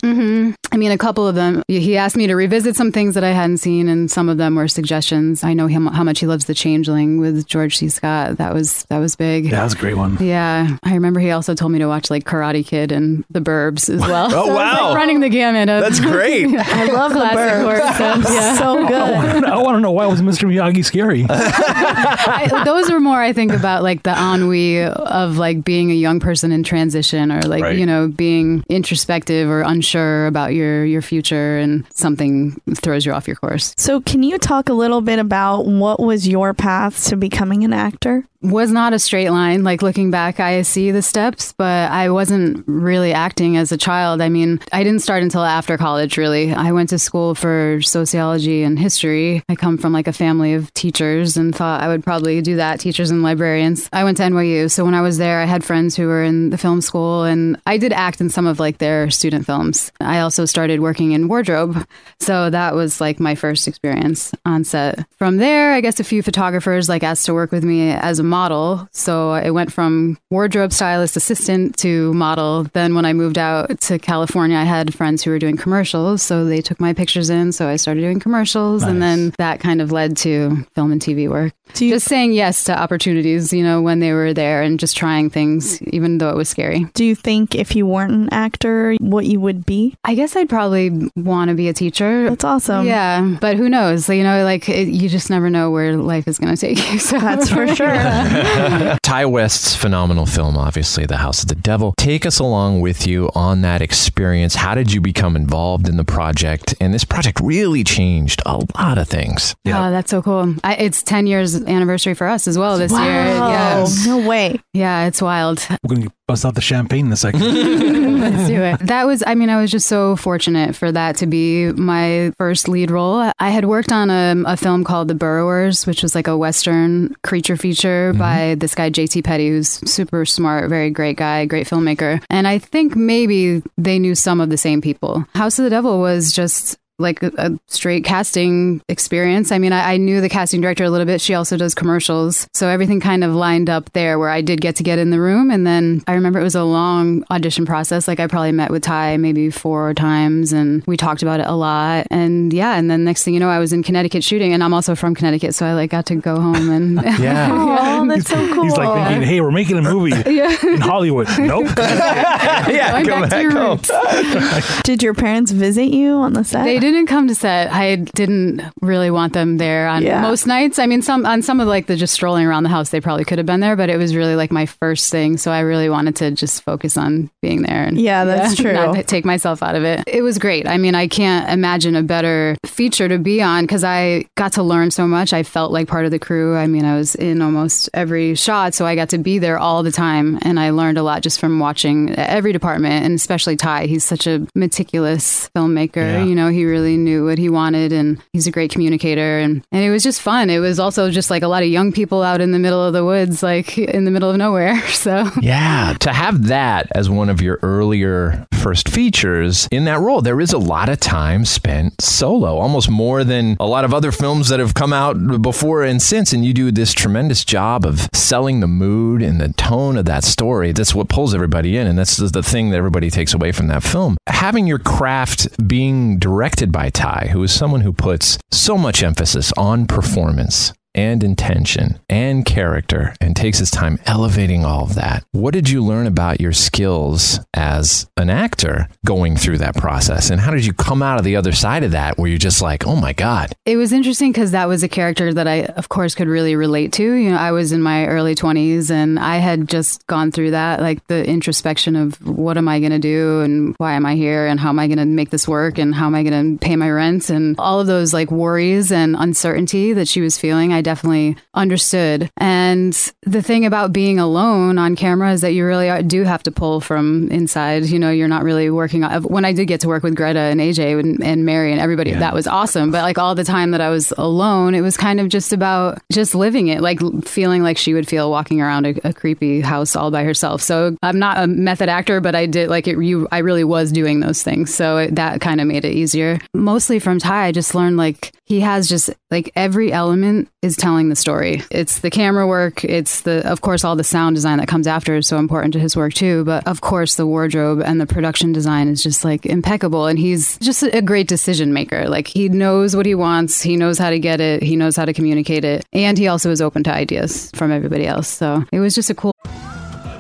[0.73, 1.63] I mean, a couple of them.
[1.69, 4.55] He asked me to revisit some things that I hadn't seen, and some of them
[4.55, 5.43] were suggestions.
[5.43, 7.89] I know him how much he loves The Changeling with George C.
[7.89, 8.37] Scott.
[8.39, 9.47] That was that was big.
[9.47, 10.17] Yeah, that was a great one.
[10.21, 13.91] Yeah, I remember he also told me to watch like Karate Kid and The Burbs
[13.93, 14.29] as well.
[14.31, 14.95] Oh, So I was, like, wow.
[14.95, 15.69] running the gamut.
[15.69, 16.47] Of, That's great.
[16.59, 17.63] I love The Classic Burbs.
[17.63, 18.55] horror stuff, yeah.
[18.57, 19.45] So oh, good.
[19.45, 20.49] I want to know why was Mr.
[20.49, 21.27] Miyagi scary?
[21.29, 26.21] I, those were more, I think, about like the ennui of like being a young
[26.21, 27.77] person in transition, or like Right.
[27.79, 33.27] you know being introspective or unsure about your your future, and something throws you off
[33.27, 33.75] your course.
[33.77, 37.73] So, can you talk a little bit about what was your path to becoming an
[37.73, 38.27] actor?
[38.43, 39.65] Was not a straight line.
[39.65, 44.23] Like looking back, I see the steps, but I wasn't really acting as a child.
[44.23, 46.53] I mean, I didn't start until after college, really.
[46.55, 49.43] I went to school for sociology and history.
[49.51, 52.81] I come from like a family of teachers and thought I would probably do that,
[52.81, 53.91] teachers and librarians.
[53.93, 54.71] I went to NYU.
[54.71, 57.61] So when I was there, I had friends who were in the film school and
[57.67, 59.93] I did act in some of like their student films.
[60.01, 61.87] I also started working in wardrobe.
[62.21, 65.05] So that was like my first experience on set.
[65.19, 68.30] From there, I guess a few photographers like asked to work with me as a
[68.31, 68.89] model.
[68.93, 72.65] So I went from wardrobe stylist assistant to model.
[72.73, 76.23] Then when I moved out to California, I had friends who were doing commercials.
[76.23, 77.53] So they took my pictures in.
[77.53, 78.83] So I started doing commercials.
[78.83, 81.53] And then that kind of led to film and TV work.
[81.75, 85.81] Just saying yes to opportunities, you know, when they were there and just trying things,
[85.83, 86.85] even though it was scary.
[86.95, 89.95] Do you think if you weren't an actor, what you would be?
[90.05, 92.29] I guess I'd probably want to be a teacher.
[92.29, 92.87] That's awesome.
[92.87, 94.09] Yeah, but who knows?
[94.09, 96.99] You know, like it, you just never know where life is going to take you.
[97.11, 98.99] So That's for sure.
[99.03, 101.95] Ti West's phenomenal film, obviously, The House of the Devil.
[101.97, 104.55] Take us along with you on that experience.
[104.55, 106.75] How did you become involved in the project?
[106.81, 109.55] And this project really changed a lot of things.
[109.67, 110.55] Oh, that's so cool.
[110.63, 113.01] I, it's 10 years anniversary for us as well this year.
[113.01, 113.87] Yeah.
[114.07, 114.61] No way.
[114.73, 115.67] Yeah, it's wild.
[115.83, 117.41] We're going to bust out the champagne in a second.
[118.21, 118.79] Let's do it.
[118.87, 122.69] That was, I mean, I was just so fortunate for that to be my first
[122.69, 123.33] lead role.
[123.39, 127.15] I had worked on a, a film called The Burrowers, which was like a Western
[127.25, 128.19] creature feature mm-hmm.
[128.19, 132.23] by this guy, JT Petty, who's super smart, very great guy, great filmmaker.
[132.31, 135.27] And I think maybe they knew some of the same people.
[135.35, 139.51] House of the Devil was just like a, a straight casting experience.
[139.53, 141.21] I mean, I, I knew the casting director a little bit.
[141.21, 142.47] She also does commercials.
[142.55, 145.21] So everything kind of lined up there where I did get to get in the
[145.21, 145.51] room.
[145.51, 148.07] And then I remember it was a long audition process.
[148.07, 151.55] Like I probably met with Ti maybe four times and we talked about it a
[151.55, 152.07] lot.
[152.11, 154.75] And yeah, and then next thing you know, I was in Connecticut shooting and I'm
[154.75, 155.55] also from Connecticut.
[155.55, 157.49] So I like got to go home and Yeah.
[157.53, 158.65] Oh, that's so cool.
[158.65, 160.55] He's like thinking, hey, we're making a movie Yeah.
[160.63, 161.29] in Hollywood.
[161.39, 161.67] Nope.
[161.79, 163.79] yeah, Going come back to back your home.
[163.79, 164.83] roots.
[164.83, 166.65] Did your parents visit you on the set?
[166.65, 167.73] They didn't come to set.
[167.73, 170.21] I didn't really want them there on Yeah.
[170.23, 170.79] most nights.
[170.79, 173.25] I mean, some on some of like the just strolling around the house, they probably
[173.25, 175.37] could have been there, but it was really like my first thing.
[175.37, 177.85] So I really wanted to just focus on being there.
[177.85, 178.73] And Yeah, that's true.
[178.73, 180.05] Not take myself out of it.
[180.07, 180.67] It was great.
[180.67, 184.63] I mean, I can't imagine a better feature to be on because I got to
[184.63, 185.33] learn so much.
[185.33, 186.57] I felt like part of the crew.
[186.57, 189.83] I mean, I was in almost every shot, so I got to be there all
[189.83, 193.87] the time, and I learned a lot just from watching every department, and especially Ti.
[193.87, 195.97] He's such a meticulous filmmaker.
[195.97, 196.25] Yeah.
[196.25, 199.63] You know, he really really knew what he wanted, and he's a great communicator, and
[199.71, 200.51] and it was just fun.
[200.51, 202.93] It was also just like a lot of young people out in the middle of
[202.93, 204.81] the woods, like in the middle of nowhere.
[205.01, 210.21] So Yeah, to have that as one of your earlier first features in that role,
[210.21, 214.13] there is a lot of time spent solo, almost more than a lot of other
[214.13, 216.35] films that have come out before and since.
[216.35, 220.23] And you do this tremendous job of selling the mood and the tone of that
[220.23, 220.73] story.
[220.73, 221.87] That's what pulls everybody in.
[221.87, 224.19] And that's the thing that everybody takes away from that film.
[224.27, 229.53] Having your craft being directed by Ti, who is someone who puts so much emphasis
[229.57, 235.25] on performance and intention and character and takes his time elevating all of that.
[235.33, 240.31] What did you learn about your skills as an actor going through that process?
[240.31, 242.63] And how did you come out of the other side of that where you're just
[242.63, 243.53] like, oh my God?
[243.65, 246.93] It was interesting because that was a character that I, of course, could really relate
[246.95, 247.13] to.
[247.13, 250.81] You know, I was in my early 20s and I had just gone through that,
[250.81, 254.47] like the introspection of what am I going to do and why am I here
[254.47, 256.65] and how am I going to make this work and how am I going to
[256.65, 260.73] pay my rent and all of those like worries and uncertainty that she was feeling.
[260.83, 262.31] Definitely understood.
[262.37, 266.43] And the thing about being alone on camera is that you really are, do have
[266.45, 267.87] to pull from inside.
[267.87, 269.23] You know, you're not really working on.
[269.25, 272.13] When I did get to work with Greta and AJ and, and Mary and everybody,
[272.13, 272.91] that was awesome.
[272.91, 275.99] But like all the time that I was alone, it was kind of just about
[276.13, 279.97] just living it, like feeling like she would feel walking around a, a creepy house
[279.97, 280.63] all by herself.
[280.63, 283.01] So I'm not a method actor, but I did like it.
[283.01, 284.75] You, I really was doing those things.
[284.75, 286.39] So it, that kind of made it easier.
[286.55, 291.09] Mostly from Ti, I just learned like he has just like every element is telling
[291.09, 291.63] the story.
[291.71, 295.17] It's the camera work, it's the of course all the sound design that comes after
[295.17, 298.53] is so important to his work too, but of course the wardrobe and the production
[298.53, 302.09] design is just like impeccable and he's just a great decision maker.
[302.09, 305.05] Like he knows what he wants, he knows how to get it, he knows how
[305.05, 308.29] to communicate it, and he also is open to ideas from everybody else.
[308.29, 309.35] So it was just a cool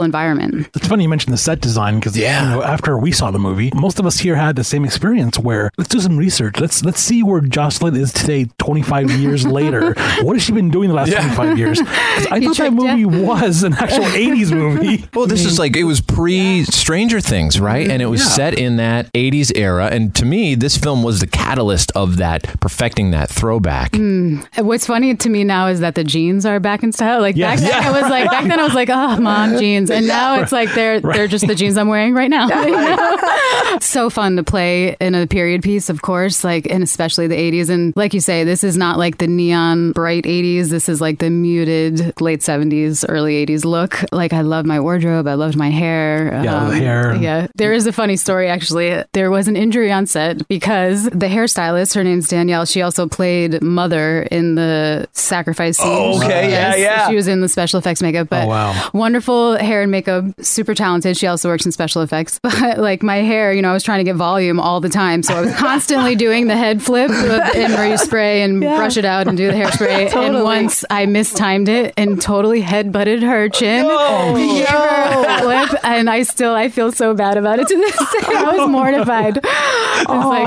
[0.00, 0.68] Environment.
[0.74, 2.42] It's funny you mentioned the set design because yeah.
[2.42, 5.38] you know, after we saw the movie, most of us here had the same experience
[5.38, 6.58] where let's do some research.
[6.58, 9.94] Let's let's see where Jocelin is today, 25 years later.
[10.22, 11.20] What has she been doing the last Yeah.
[11.32, 11.80] 25 years?
[11.84, 15.04] I You thought that tricked movie was an actual 80s movie.
[15.14, 17.88] Well, this is like it was pre Stranger Things, right?
[17.88, 18.26] And it was Yeah.
[18.30, 19.86] set in that 80s era.
[19.92, 23.92] And to me, this film was the catalyst of that, perfecting that throwback.
[23.92, 24.44] Mm.
[24.64, 27.20] What's funny to me now is that the jeans are back in style.
[27.20, 27.60] Like Yes.
[27.60, 27.90] back then, Yeah.
[27.96, 30.72] it was like back then I was like, oh, mom jeans, and now it's like
[30.74, 31.16] they're Right.
[31.16, 32.48] they're just the jeans I'm wearing right now.
[32.64, 33.78] You know?
[33.80, 37.68] So fun to play in a period piece, of course, like and especially the 80s.
[37.70, 40.68] And like you say, this is not like the neon bright 80s.
[40.68, 44.04] This is like the muted late 70s, early 80s look.
[44.12, 45.26] Like I love my wardrobe.
[45.26, 46.34] I loved my hair.
[46.34, 47.16] Um, Yeah, the hair.
[47.16, 49.02] Yeah, there is a funny story actually.
[49.12, 53.60] There was an injury on set because the hairstylist, her name's Danielle, she also played
[53.62, 55.86] Mother in the sacrifice scene.
[55.88, 57.08] Oh, okay, yeah, yeah.
[57.08, 58.90] She was in the special effects makeup, but Oh, wow.
[58.94, 61.16] wonderful hair and makeup, super talented.
[61.16, 62.40] She also works in special effects.
[62.64, 65.22] But like my hair, you know, I was trying to get volume all the time,
[65.22, 68.76] so I was constantly doing the head flip and where you spray and Yeah.
[68.76, 70.08] brush it out and do the hairspray.
[70.10, 70.36] Totally.
[70.36, 73.84] And once I mistimed it and totally head butted her chin.
[73.88, 77.76] Oh, Gave her a flip, and I still I feel so bad about it to
[77.76, 78.34] this day.
[78.34, 79.38] I was mortified.
[79.38, 80.44] It's like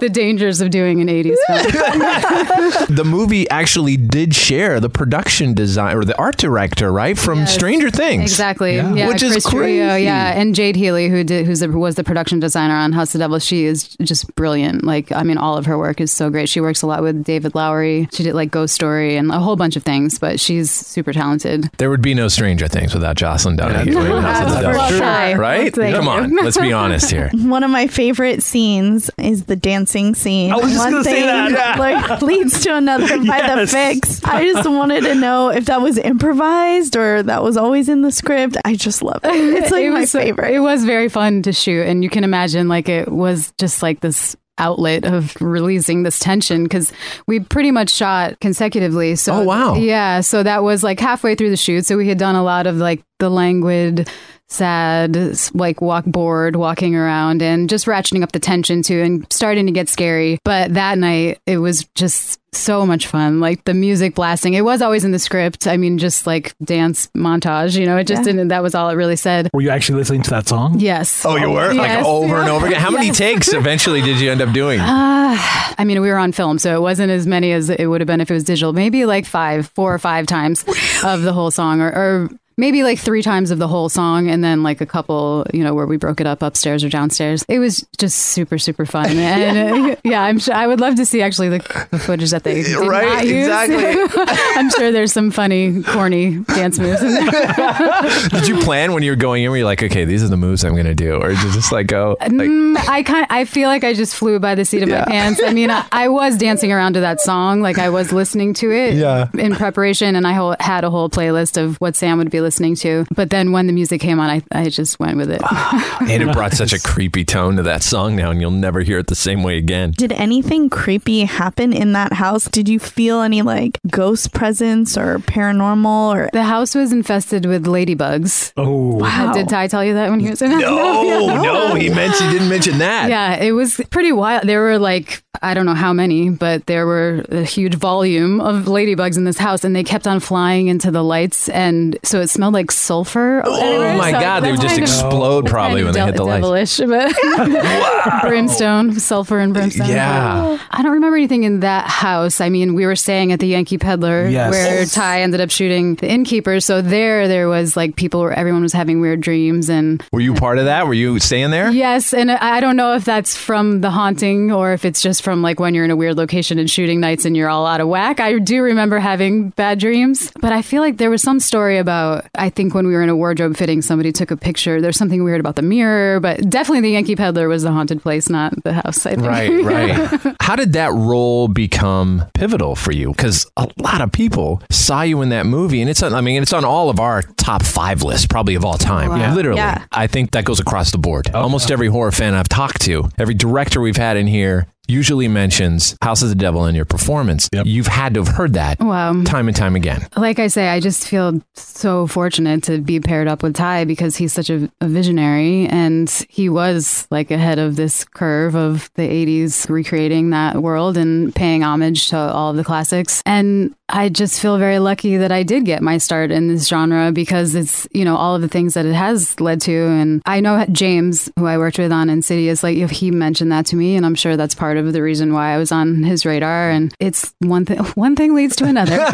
[0.00, 2.96] the, the dangers of doing an 80s film.
[2.96, 7.90] the movie actually did share the production design or the art director, right, from Stranger
[7.90, 8.22] Things.
[8.30, 8.69] Exactly.
[8.76, 9.78] Yeah, Which is Chris crazy.
[9.78, 13.14] Trio, yeah, and Jade Healy, who did, who's the, was the production designer on House
[13.14, 13.38] of Devil.
[13.38, 14.84] She is just brilliant.
[14.84, 16.48] Like, I mean, all of her work is so great.
[16.48, 18.08] She works a lot with David Lowery.
[18.12, 21.70] She did like Ghost Story and a whole bunch of things, but she's super talented.
[21.78, 23.92] There would be no Stranger Things without Jocelin Downey.
[23.92, 24.80] Yeah, in House of the Devil.
[24.80, 25.38] for sure.
[25.38, 25.74] Right?
[25.74, 27.30] Thank Come on, let's be honest here.
[27.34, 30.52] One of my favorite scenes is the dancing scene.
[30.52, 31.50] I was just One gonna say thing that.
[31.52, 31.76] Yeah.
[31.78, 34.20] like leads to another by the Fixx.
[34.26, 38.12] I just wanted to know if that was improvised or that was always in the
[38.12, 38.56] script.
[38.64, 39.30] I just love it.
[39.62, 40.54] It's like It my was- uh, favorite.
[40.54, 44.00] It was very fun to shoot, and you can imagine like it was just like
[44.00, 46.92] this outlet of releasing this tension because
[47.26, 49.16] we pretty much shot consecutively.
[49.16, 49.74] So Oh, wow.
[49.74, 50.20] yeah.
[50.20, 51.86] So that was like halfway through the shoot.
[51.86, 54.10] So we had done a lot of like the languid,
[54.50, 55.16] sad,
[55.54, 59.72] like walk bored, walking around, and just ratcheting up the tension too, and starting to
[59.72, 60.38] get scary.
[60.44, 63.38] But that night, it was just so much fun.
[63.38, 64.54] Like the music blasting.
[64.54, 65.68] It was always in the script.
[65.68, 67.78] I mean, just like dance montage.
[67.78, 68.32] You know, it just Yeah.
[68.32, 68.48] didn't.
[68.48, 69.48] That was all it really said.
[69.54, 70.80] Were you actually listening to that song?
[70.80, 71.24] Yes.
[71.24, 71.68] Oh, you were?
[71.72, 72.04] Like Yes.
[72.04, 72.80] over and over again?
[72.80, 73.18] How many Yes.
[73.18, 74.80] takes eventually did you end up doing?
[74.82, 78.00] Ah, I mean, we were on film, so it wasn't as many as it would
[78.00, 78.72] have been if it was digital.
[78.72, 80.64] Maybe like five, four or five times
[81.04, 84.44] of the whole song, or, or maybe like three times of the whole song, and
[84.44, 87.44] then like a couple, you know, where we broke it up upstairs or downstairs.
[87.48, 91.06] It was just super, super fun, and uh, yeah, I'm sure I would love to
[91.06, 93.46] see actually the, the footage that they did Right, not use.
[93.46, 94.24] exactly.
[94.60, 97.30] I'm sure there's some funny, corny dance moves in there.
[98.30, 99.50] Did you plan when you were going in?
[99.50, 101.52] Were you like, okay, these are the moves I'm going to do, or did you
[101.52, 102.16] just like go?
[102.20, 105.00] Like, Mm, I kind I feel like I just flew by the seat of Yeah.
[105.00, 105.40] my pants.
[105.44, 108.70] I mean, I, I was dancing around to that song, like I was listening to
[108.70, 109.28] it Yeah.
[109.34, 113.06] in preparation, and I had a whole playlist of what Sam would be listening to.
[113.14, 115.42] But then when the music came on, I, I just went with it.
[116.00, 118.98] and it brought such a creepy tone to that song now, and you'll never hear
[118.98, 119.92] it the same way again.
[119.96, 122.48] Did anything creepy happen in that house?
[122.48, 127.66] Did you feel any like ghost presence or paranormal or the house was infested with
[127.66, 128.52] ladybugs.
[128.56, 129.32] Oh, Wow.
[129.32, 130.58] Did Ti tell you that when he was in it?
[130.58, 133.08] No, no, he mentioned, he didn't mention that.
[133.08, 134.46] Yeah, it was pretty wild.
[134.46, 138.64] There were like, I don't know how many, but there were a huge volume of
[138.66, 141.48] ladybugs in this house, and they kept on flying into the lights.
[141.48, 143.42] And so it smelled like sulfur.
[143.44, 146.78] Oh my God, they would just explode probably when they hit the lights.
[146.78, 149.88] but brimstone, sulfur, and brimstone.
[149.88, 150.58] Yeah.
[150.70, 152.40] I don't remember anything in that house.
[152.40, 154.50] I mean, we were staying at the Yankee Pedlar Yes.
[154.50, 156.60] where Ti ended up shooting the innkeeper.
[156.60, 160.34] So there, there was like people where everyone was having weird dreams and Were you
[160.34, 160.86] part of that?
[160.86, 161.70] Were you staying there?
[161.70, 165.29] Yes, and I don't know if that's from the haunting or if it's just from
[165.42, 167.88] like when you're in a weird location and shooting nights and you're all out of
[167.88, 168.20] whack.
[168.20, 172.26] I do remember having bad dreams, but I feel like there was some story about
[172.34, 174.80] I think when we were in a wardrobe fitting, somebody took a picture.
[174.80, 178.28] There's something weird about the mirror, but definitely the Yankee Pedlar was the haunted place,
[178.28, 179.06] not the house.
[179.06, 179.26] I think.
[179.26, 180.36] Right, right.
[180.40, 183.10] How did that role become pivotal for you?
[183.12, 186.42] Because a lot of people saw you in that movie, and it's on, I mean,
[186.42, 189.10] it's on all of our top five lists, probably of all time.
[189.10, 189.34] Wow.
[189.34, 189.58] Literally.
[189.58, 189.84] Yeah.
[189.92, 191.30] I think that goes across the board.
[191.34, 195.28] Oh, Almost every horror fan I've talked to, every director we've had in here usually
[195.28, 197.48] mentions House of the Devil in your performance.
[197.64, 199.22] You've had to have heard that Wow.
[199.24, 200.06] time and time again.
[200.16, 204.16] Like I say, I just feel so fortunate to be paired up with Ti because
[204.16, 209.02] he's such a, a visionary and he was like ahead of this curve of the
[209.08, 213.22] 80s, recreating that world and paying homage to all of the classics.
[213.24, 217.10] And I just feel very lucky that I did get my start in this genre
[217.12, 219.72] because it's, you know, all of the things that it has led to.
[219.72, 223.76] And I know James, who I worked with on Insidious, like he mentioned that to
[223.76, 226.70] me, and I'm sure that's part of the reason why I was on his radar.
[226.70, 228.96] And it's one thing, one thing leads to another.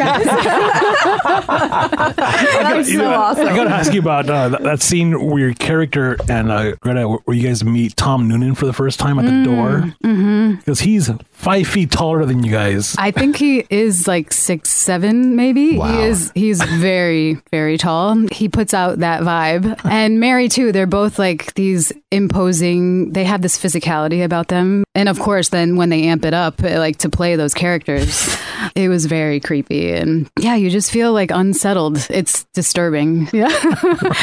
[1.57, 3.47] That's You so know, awesome.
[3.49, 7.09] I gotta ask you about uh, that, that scene where your character and uh, Greta,
[7.09, 10.81] where you guys meet Tom Noonan for the first time at the door, hmm because
[10.81, 12.95] he's five feet taller than you guys.
[12.99, 15.77] I think he is like six seven, maybe.
[15.77, 15.93] Wow.
[15.93, 16.33] He is.
[16.35, 18.17] He's very, very tall.
[18.33, 19.79] He puts out that vibe.
[19.85, 20.73] And Mary too.
[20.73, 23.13] They're both like these imposing.
[23.13, 24.85] They have this physicality about them.
[24.95, 28.37] And of course, then when they amp it up, eh, like to play those characters,
[28.75, 29.93] it was very creepy.
[29.93, 32.07] And yeah, you just feel like unsettled.
[32.11, 33.29] It's disturbing.
[33.37, 33.53] Yeah.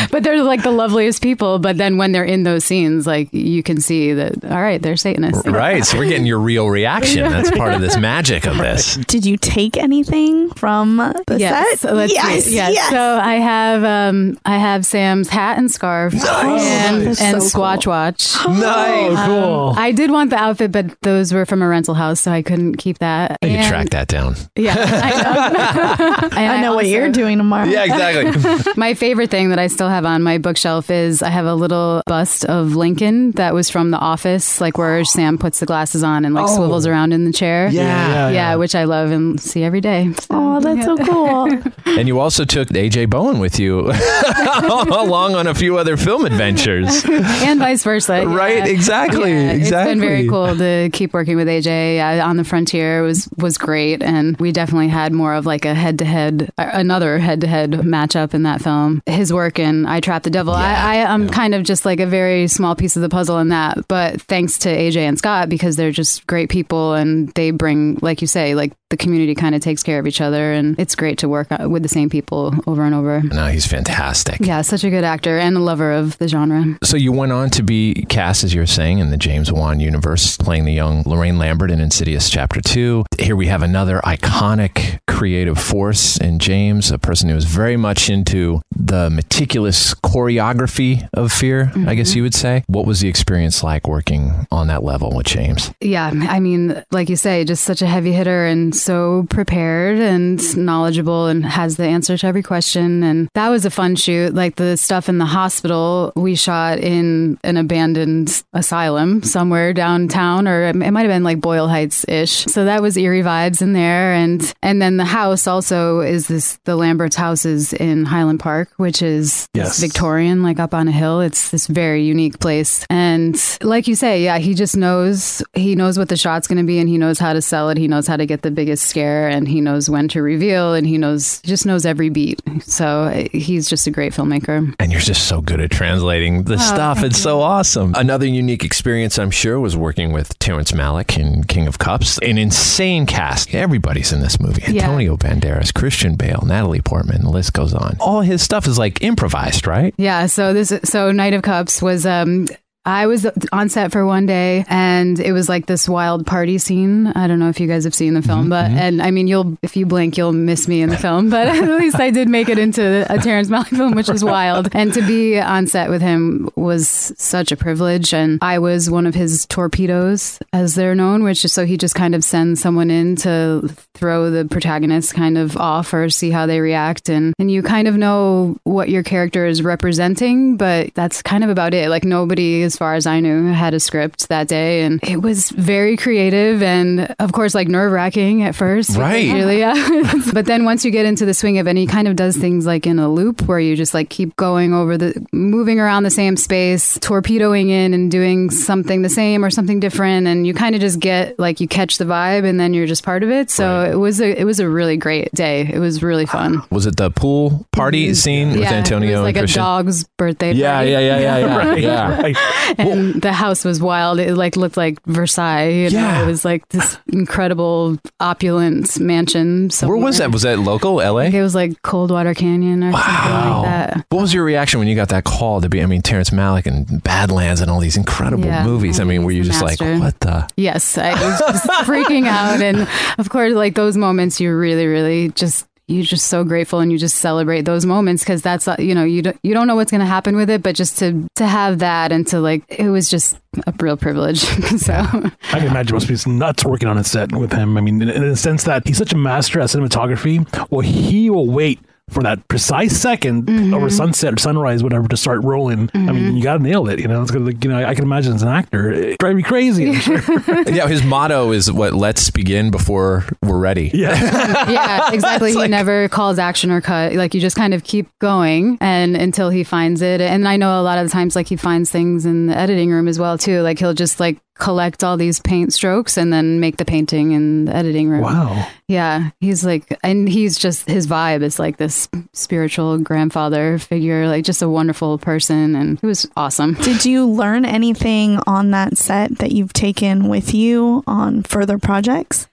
[0.11, 1.59] but they're like the loveliest people.
[1.59, 4.43] But then when they're in those scenes, like you can see that.
[4.45, 5.45] All right, they're Satanists.
[5.45, 5.85] Right.
[5.85, 7.29] So we're getting your real reaction.
[7.29, 8.95] That's part of this magic of this.
[9.05, 11.81] Did you take anything from the yes.
[11.81, 11.93] set?
[11.93, 12.17] Let's see.
[12.17, 12.73] yes, yes.
[12.73, 12.89] yes.
[12.89, 17.83] So I have um I have Sam's hat and scarf and, That's and so Squatch
[17.83, 17.93] cool.
[17.93, 18.35] Watch.
[18.63, 19.17] Nice.
[19.17, 19.73] Um, cool.
[19.77, 22.75] I did want the outfit, but those were from a rental house, so I couldn't
[22.77, 23.37] keep that.
[23.43, 24.35] You And- track that down.
[24.55, 26.27] Yeah, I know.
[26.37, 27.65] And I know what also- you're doing tomorrow.
[27.67, 28.73] Yeah, exactly.
[28.77, 32.01] my favorite thing that I still have on my bookshelf is I have a little
[32.07, 36.25] bust of Lincoln that was from The Office, like where Sam puts the glasses on
[36.25, 36.55] and like Oh.
[36.55, 37.69] swivels around in the chair.
[37.69, 37.81] Yeah.
[37.83, 38.55] yeah, Yeah, yeah.
[38.55, 40.11] which I love and see every day.
[40.13, 41.49] So, Oh, that's so cool.
[41.85, 47.03] And you also took AJ Bowen with you along on a few other film adventures.
[47.05, 48.21] and vice versa.
[48.23, 48.33] yeah.
[48.35, 52.43] Right, exactly, Yeah, It's been very cool to keep working with AJ uh, on the
[52.43, 53.01] frontier.
[53.01, 57.17] was was great, and we definitely had more of like a head to head, another
[57.17, 59.01] head to head matchup in that film.
[59.05, 60.53] His work in I Trapped the Devil.
[60.53, 63.49] I, I am kind of just like a very small piece of the puzzle in
[63.49, 67.97] that, but thanks to AJ and Scott because they're just great people and they bring,
[68.01, 70.93] like you say, like the community kind of takes care of each other, and it's
[70.93, 73.23] great to work uh, with the same people over and over.
[73.23, 74.39] No, he's fantastic.
[74.39, 76.77] Yeah, such a good actor and a lover of the genre.
[76.83, 79.79] So you went on to be cast, as you were saying, in the James Wan
[79.79, 83.05] universe, playing the young Lorraine Lambert in Insidious Chapter 2.
[83.17, 88.11] Here we have another iconic creative force in James, a person who is very much
[88.11, 92.63] into the meticulous choreography of fear, I guess you would say.
[92.67, 95.73] What was the experience like working on that level with James?
[95.81, 100.39] Yeah, I mean, like you say, just such a heavy hitter and so prepared and
[100.39, 100.65] mm-hmm.
[100.65, 103.03] knowledgeable and has the answer to every question.
[103.03, 104.33] And that was a fun shoot.
[104.33, 110.63] Like the stuff in the hospital, we shot in an abandoned asylum somewhere downtown, or
[110.63, 112.45] it might have been like Boyle Heights ish.
[112.45, 114.13] So that was eerie vibes in there.
[114.13, 118.69] And and then the house also is this the Lambert's house is in Highland Park,
[118.77, 119.79] which is Yes.
[119.79, 121.21] Victorian, like up on a hill.
[121.21, 122.85] It's this very unique place.
[122.89, 126.63] And like you say, yeah, he just knows he knows what the shot's going to
[126.63, 127.77] be and he knows how to sell it.
[127.77, 130.85] He knows how to get the biggest scare and he knows when to reveal and
[130.87, 132.41] he knows just knows every beat.
[132.63, 134.73] So uh, he's just a great filmmaker.
[134.79, 137.03] And you're just so good at translating the Oh, stuff.
[137.03, 137.93] It's so awesome.
[137.95, 142.17] Another unique experience, I'm sure, was working with Terrence Malick in King of Cups.
[142.19, 143.53] An insane cast.
[143.53, 144.61] Everybody's in this movie.
[144.71, 144.83] Yeah.
[144.83, 147.97] Antonio Banderas, Christian Bale, Natalie Portman, the list goes on.
[147.99, 149.93] All his stuff is like improvised, right?
[149.97, 152.47] Yeah, so this so Knight of Cups was um
[152.85, 157.07] I was on set for one day and it was like this wild party scene.
[157.07, 158.77] I don't know if you guys have seen the film, mm-hmm, but mm-hmm.
[158.77, 161.79] and I mean you'll if you blink you'll miss me in the film, but at
[161.79, 164.69] least I did make it into a Terrence Malick film, which was wild.
[164.73, 168.13] And to be on set with him was such a privilege.
[168.13, 171.95] And I was one of his torpedoes, as they're known, which is so he just
[171.95, 176.45] kind of sends someone in to throw the protagonist kind of off or see how
[176.45, 177.09] they react.
[177.09, 181.49] And, and you kind of know what your character is representing, but that's kind of
[181.49, 181.89] about it.
[181.89, 184.81] Like nobody, as far as I knew, had a script that day.
[184.81, 188.97] And it was very creative and, of course, like nerve wracking at first.
[188.97, 189.31] Right.
[189.31, 189.75] Really, yeah.
[190.33, 192.35] but then once you get into the swing of it, and he kind of does
[192.35, 196.01] things like in a loop where you just like keep going over the, moving around
[196.03, 200.25] the same space, torpedoing in and doing something the same or something different.
[200.27, 203.03] And you kind of just get like you catch the vibe and then you're just
[203.03, 203.51] part of it.
[203.51, 205.69] So it was a, it was a really great day.
[205.71, 206.63] It was really fun.
[206.71, 208.63] Was it the pool party scene with Mm-hmm.
[208.63, 210.53] yeah, Antonio it was like and a dog's birthday.
[210.53, 210.91] Yeah, party.
[210.91, 212.21] yeah, yeah, yeah, yeah, Right, yeah.
[212.21, 212.37] right.
[212.77, 214.19] And the house was wild.
[214.19, 215.69] It like looked like Versailles.
[215.69, 215.99] You know?
[215.99, 216.23] Yeah.
[216.23, 219.69] it was like this incredible opulent mansion.
[219.81, 220.31] Where was that?
[220.31, 221.17] Was that local, LA?
[221.17, 224.05] I think it was like Coldwater Canyon or something like that.
[224.09, 225.81] What was your reaction when you got that call to be?
[225.81, 228.63] I mean, Terrence Malick and Badlands and all these incredible Yeah.
[228.65, 228.99] movies.
[228.99, 230.47] I mean, were you just like, what the?
[230.55, 232.87] Yes, I was just freaking out, and
[233.17, 236.97] of course, like those moments, you really, really just you're just so grateful, and you
[236.97, 239.91] just celebrate those moments because that's uh, you know you don't you don't know what's
[239.91, 242.89] going to happen with it, but just to to have that and to like it
[242.89, 244.39] was just a real privilege.
[244.77, 247.77] so I can imagine must be nuts working on a set with him.
[247.77, 250.47] I mean, in, in the sense that he's such a master at cinematography.
[250.69, 251.79] Well, he will wait
[252.09, 253.73] for that precise 2nd Mm-hmm.
[253.73, 255.89] over sunset or sunrise, whatever, to start rolling.
[255.93, 256.99] I mean, you got to nail it.
[256.99, 259.43] You know, it's gonna, you know, I can imagine as an actor, it drive me
[259.43, 259.89] crazy.
[259.89, 260.19] I'm sure.
[260.69, 261.93] yeah, his motto is what?
[261.93, 263.89] Let's begin before we're ready.
[263.93, 264.13] Yeah.
[264.69, 265.53] yeah, exactly.
[265.53, 267.13] he never calls action or cut.
[267.13, 270.19] Like you just kind of keep going and until he finds it.
[270.21, 272.91] And I know a lot of the times like he finds things in the editing
[272.91, 273.61] room as well too.
[273.61, 277.65] Like he'll just like collect all these paint strokes and then make the painting in
[277.65, 278.21] the editing room.
[278.21, 278.67] Wow.
[278.87, 284.45] Yeah, he's like and he's just his vibe is like this spiritual grandfather figure, like
[284.45, 286.73] just a wonderful person and it was awesome.
[286.81, 292.47] Did you learn anything on that set that you've taken with you on further projects?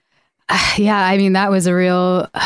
[0.77, 2.29] yeah i mean that was a real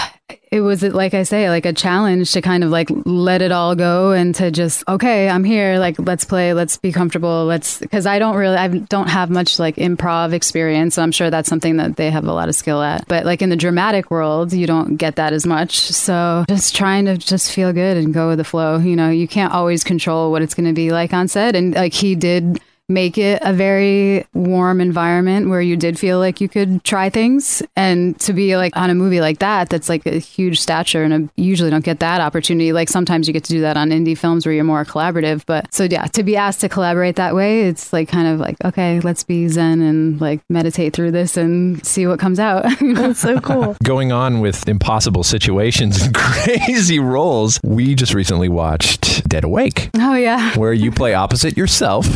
[0.51, 3.75] it was like i say like a challenge to kind of like let it all
[3.75, 8.05] go and to just okay i'm here like let's play let's be comfortable let's because
[8.05, 11.77] i don't really i don't have much like improv experience so i'm sure that's something
[11.77, 13.07] that they have a lot of skill at.
[13.07, 17.05] But like in the dramatic world you don't get that as much so just trying
[17.05, 19.09] to just feel good and go with the flow you know?
[19.09, 22.15] You can't always control what it's going to be like on set and like he
[22.15, 27.09] did make it a very warm environment where you did feel like you could try
[27.09, 27.63] things.
[27.75, 31.13] And to be like on a movie like that that's like a huge stature and
[31.13, 32.73] I usually don't get that opportunity.
[32.73, 35.73] Like sometimes you get to do that on indie films where you're more collaborative but
[35.73, 38.99] so yeah to be asked to collaborate that way it's like kind of like okay
[39.01, 42.65] let's be zen and like meditate through this and see what comes out.
[42.81, 43.75] That's so cool.
[43.83, 50.15] Going on with impossible situations and crazy roles, we just recently watched Dead Awake, oh
[50.15, 50.55] yeah.
[50.57, 52.07] Where you play opposite yourself.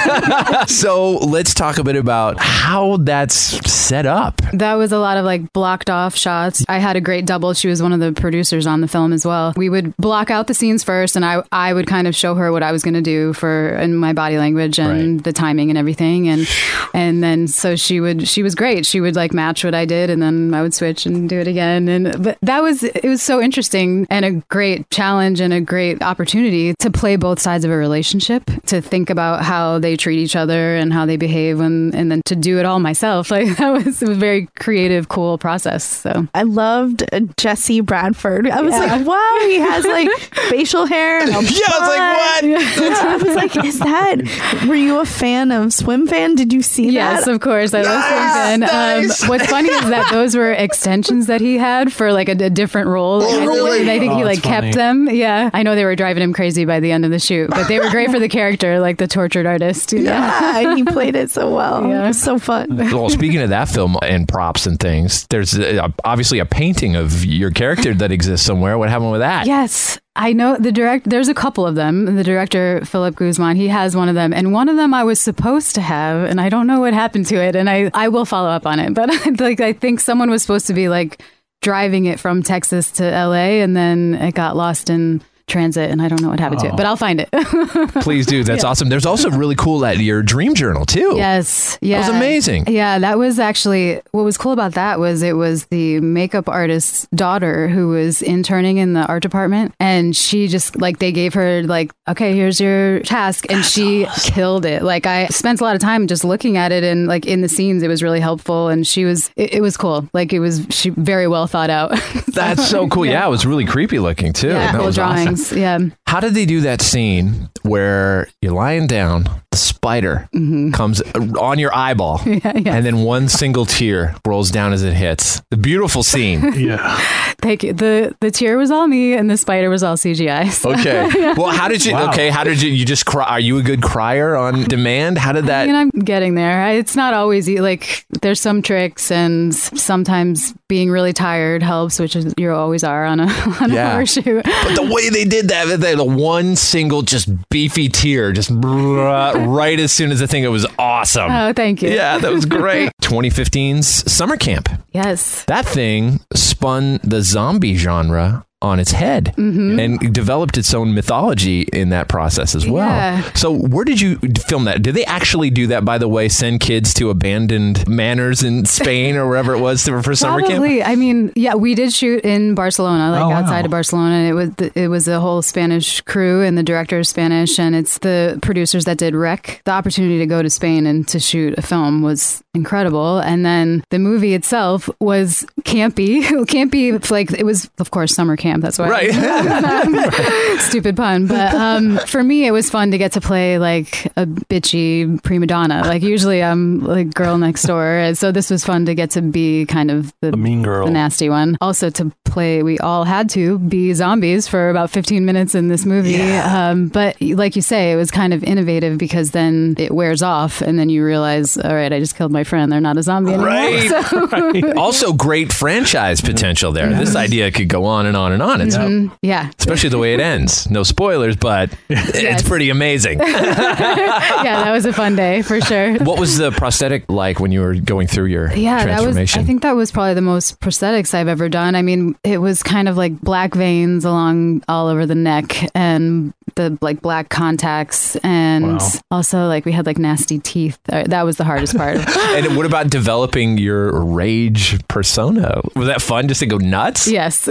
[0.66, 3.34] so let's talk a bit about how that's
[3.70, 4.40] set up.
[4.52, 6.64] That was a lot of like blocked off shots.
[6.68, 7.54] I had a great double.
[7.54, 9.52] She was one of the producers on the film as well.
[9.56, 12.52] We would block out the scenes first, and I I would kind of show her
[12.52, 15.78] what I was going to do for in my body language and the timing and
[15.78, 16.48] everything, and
[16.94, 18.86] and then so she would she was great.
[18.86, 21.48] She would like match what I did, and then I would switch and do it
[21.48, 21.88] again.
[21.88, 26.02] And but that was it was so interesting and a great challenge and a great
[26.02, 30.34] opportunity to play both sides of a relationship, to think about how they treat each
[30.36, 33.30] other and how they behave, and and then to do it all myself.
[33.42, 35.82] Like that was a very creative, cool process.
[35.84, 38.48] So I loved uh, Jesse Bradford.
[38.48, 38.96] I was Yeah.
[38.96, 40.08] like, wow, he has like
[40.50, 41.20] facial hair.
[41.20, 42.44] And a Yeah, I was like, what?
[42.44, 44.64] Yeah, I was like, is that?
[44.68, 46.34] Were you a fan of Swim Fan?
[46.34, 47.34] Did you see Yes, that?
[47.34, 47.72] of course.
[47.74, 49.02] I love Swim Fan.
[49.04, 52.50] Um, what's funny is that those were extensions that he had for like a, a
[52.50, 53.22] different role.
[53.22, 53.80] Oh, And I- really?
[53.80, 54.66] And I think he Oh, like that's funny.
[54.68, 55.08] kept them.
[55.10, 55.48] Yeah.
[55.54, 57.78] I know they were driving him crazy by the end of the shoot, but they
[57.80, 59.71] were great for the character, like the tortured artist.
[59.92, 60.10] You know?
[60.12, 61.82] Yeah, he played it so well.
[61.92, 62.04] Yeah.
[62.04, 62.76] It was so fun.
[62.92, 67.24] Well, speaking of that film and props and things, there's uh, obviously a painting of
[67.24, 68.78] your character that exists somewhere.
[68.78, 69.46] What happened with that?
[69.46, 69.98] Yes.
[70.14, 71.08] I know the direct.
[71.08, 72.16] There's a couple of them.
[72.16, 75.18] The director Phillip Guzman, he has one of them, and one of them I was
[75.20, 78.26] supposed to have, and I don't know what happened to it, and I I will
[78.26, 78.92] follow up on it.
[79.02, 81.22] But like I think someone was supposed to be like
[81.62, 83.62] driving it from Texas to L.A.
[83.62, 85.22] and then it got lost in
[85.52, 87.28] transit, and I don't know what happened to it, but I'll find it.
[88.02, 88.42] Please do.
[88.44, 88.70] That's Yeah.
[88.70, 88.88] awesome.
[88.88, 91.14] There's also really cool at your dream journal too.
[91.16, 91.78] Yes.
[91.80, 92.00] Yeah.
[92.02, 92.64] That was amazing.
[92.68, 97.06] Yeah, that was actually what was cool about that was it was the makeup artist's
[97.14, 101.62] daughter who was interning in the art department and she just like they gave her
[101.64, 104.82] like okay, here's your task and she killed it.
[104.82, 107.48] Like I spent a lot of time just looking at it and like in the
[107.48, 110.08] scenes it was really helpful and she was it, it was cool.
[110.12, 111.90] Like it was she very well thought out.
[112.28, 113.06] That's so cool.
[113.06, 113.26] Yeah.
[113.26, 114.48] it was really creepy looking too.
[114.48, 115.36] yeah, That cool was awesome.
[115.50, 115.78] Yeah.
[116.12, 120.70] How did they do that scene where you're lying down, the spider mm-hmm.
[120.72, 125.40] comes uh, on your eyeball, and then one single tear rolls down as it hits?
[125.48, 126.52] The beautiful scene.
[126.56, 126.98] yeah.
[127.40, 127.72] Thank you.
[127.72, 130.50] The the tear was all me and the spider was all CGI.
[130.50, 131.08] so- Okay.
[131.22, 131.34] Yeah.
[131.34, 131.96] Well, how did you?
[131.96, 132.70] Okay, how did you?
[132.70, 133.24] You just cry?
[133.24, 135.16] Are you a good crier on demand?
[135.18, 135.62] How did that?
[135.62, 136.62] I mean, I'm getting there.
[136.62, 142.16] I- It's not always like there's some tricks, and sometimes being really tired helps, which
[142.16, 143.26] is you always are on a
[143.60, 143.92] on a Yeah.
[143.92, 144.44] horror shoot.
[144.44, 149.78] But the way they did that, the, the one single just beefy tear, just right
[149.78, 151.30] as soon as the thing, it was awesome.
[151.30, 151.90] Oh, thank you.
[151.90, 152.90] Yeah, that was great.
[153.02, 154.68] 2015's summer camp.
[154.92, 155.44] Yes.
[155.44, 159.78] That thing spun the zombie genre on its head Mhm.
[159.84, 162.86] and developed its own mythology in that process as well.
[162.86, 163.22] Yeah.
[163.34, 164.82] So, where did you film that?
[164.82, 169.16] Did they actually do that, by the way, send kids to abandoned manors in Spain
[169.16, 170.50] or wherever it was to, for summer camp?
[170.52, 170.82] Probably.
[170.82, 173.36] I mean, yeah, we did shoot in Barcelona, like Oh, wow.
[173.36, 174.14] outside of Barcelona.
[174.14, 177.74] And it was it was a whole Spanish crew, and the director is Spanish, and
[177.74, 179.60] it's the producers that did Rec.
[179.64, 183.82] The opportunity to go to Spain and to shoot a film was incredible, and then
[183.90, 187.10] the movie itself was campy, campy.
[187.10, 188.51] Like it was, of course, summer camp.
[188.60, 190.60] That's why, Right.
[190.60, 194.26] Stupid pun, but um, for me, it was fun to get to play like a
[194.26, 195.82] bitchy prima donna.
[195.84, 199.66] Like usually, I'm like girl next door, so this was fun to get to be
[199.66, 201.56] kind of the, mean girl, the nasty one.
[201.60, 205.84] Also to play, we all had to be zombies for about 15 minutes in this
[205.84, 206.20] movie.
[206.22, 210.60] Um, but like you say, it was kind of innovative because then it wears off,
[210.62, 212.70] and then you realize, all right, I just killed my friend.
[212.72, 213.42] They're not a zombie anymore.
[213.52, 213.88] Right.
[213.90, 216.88] So- also, great franchise potential there.
[216.92, 218.60] This idea could go on and on and on.
[218.60, 219.10] It's Mhm.
[219.22, 219.50] Yeah.
[219.58, 220.68] especially the way it ends.
[220.70, 223.18] No spoilers, but it's pretty amazing.
[223.20, 225.94] yeah, that was a fun day for sure.
[226.04, 229.02] what was the prosthetic like when you were going through your Yeah, that was.
[229.02, 229.40] transformation?
[229.40, 231.74] I think that was probably the most prosthetics I've ever done.
[231.74, 236.32] I mean, it was kind of like black veins along all over the neck, and
[236.56, 238.88] the like black contacts, and Wow.
[239.10, 240.78] also like we had like nasty teeth.
[240.90, 241.96] Uh, That was the hardest part.
[242.18, 245.60] and what about developing your rage persona?
[245.76, 247.08] Was that fun just to go nuts?
[247.08, 247.48] yes.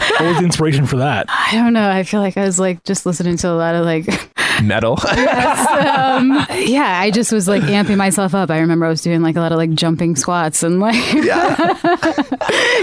[0.00, 1.26] What was the inspiration for that?
[1.28, 1.88] I don't know.
[1.88, 4.06] I feel like I was like just listening to a lot of like
[4.62, 4.92] Metal.
[5.08, 8.50] um, yeah, I just was like amping myself up.
[8.50, 10.94] I remember I was doing like a lot of like jumping squats and like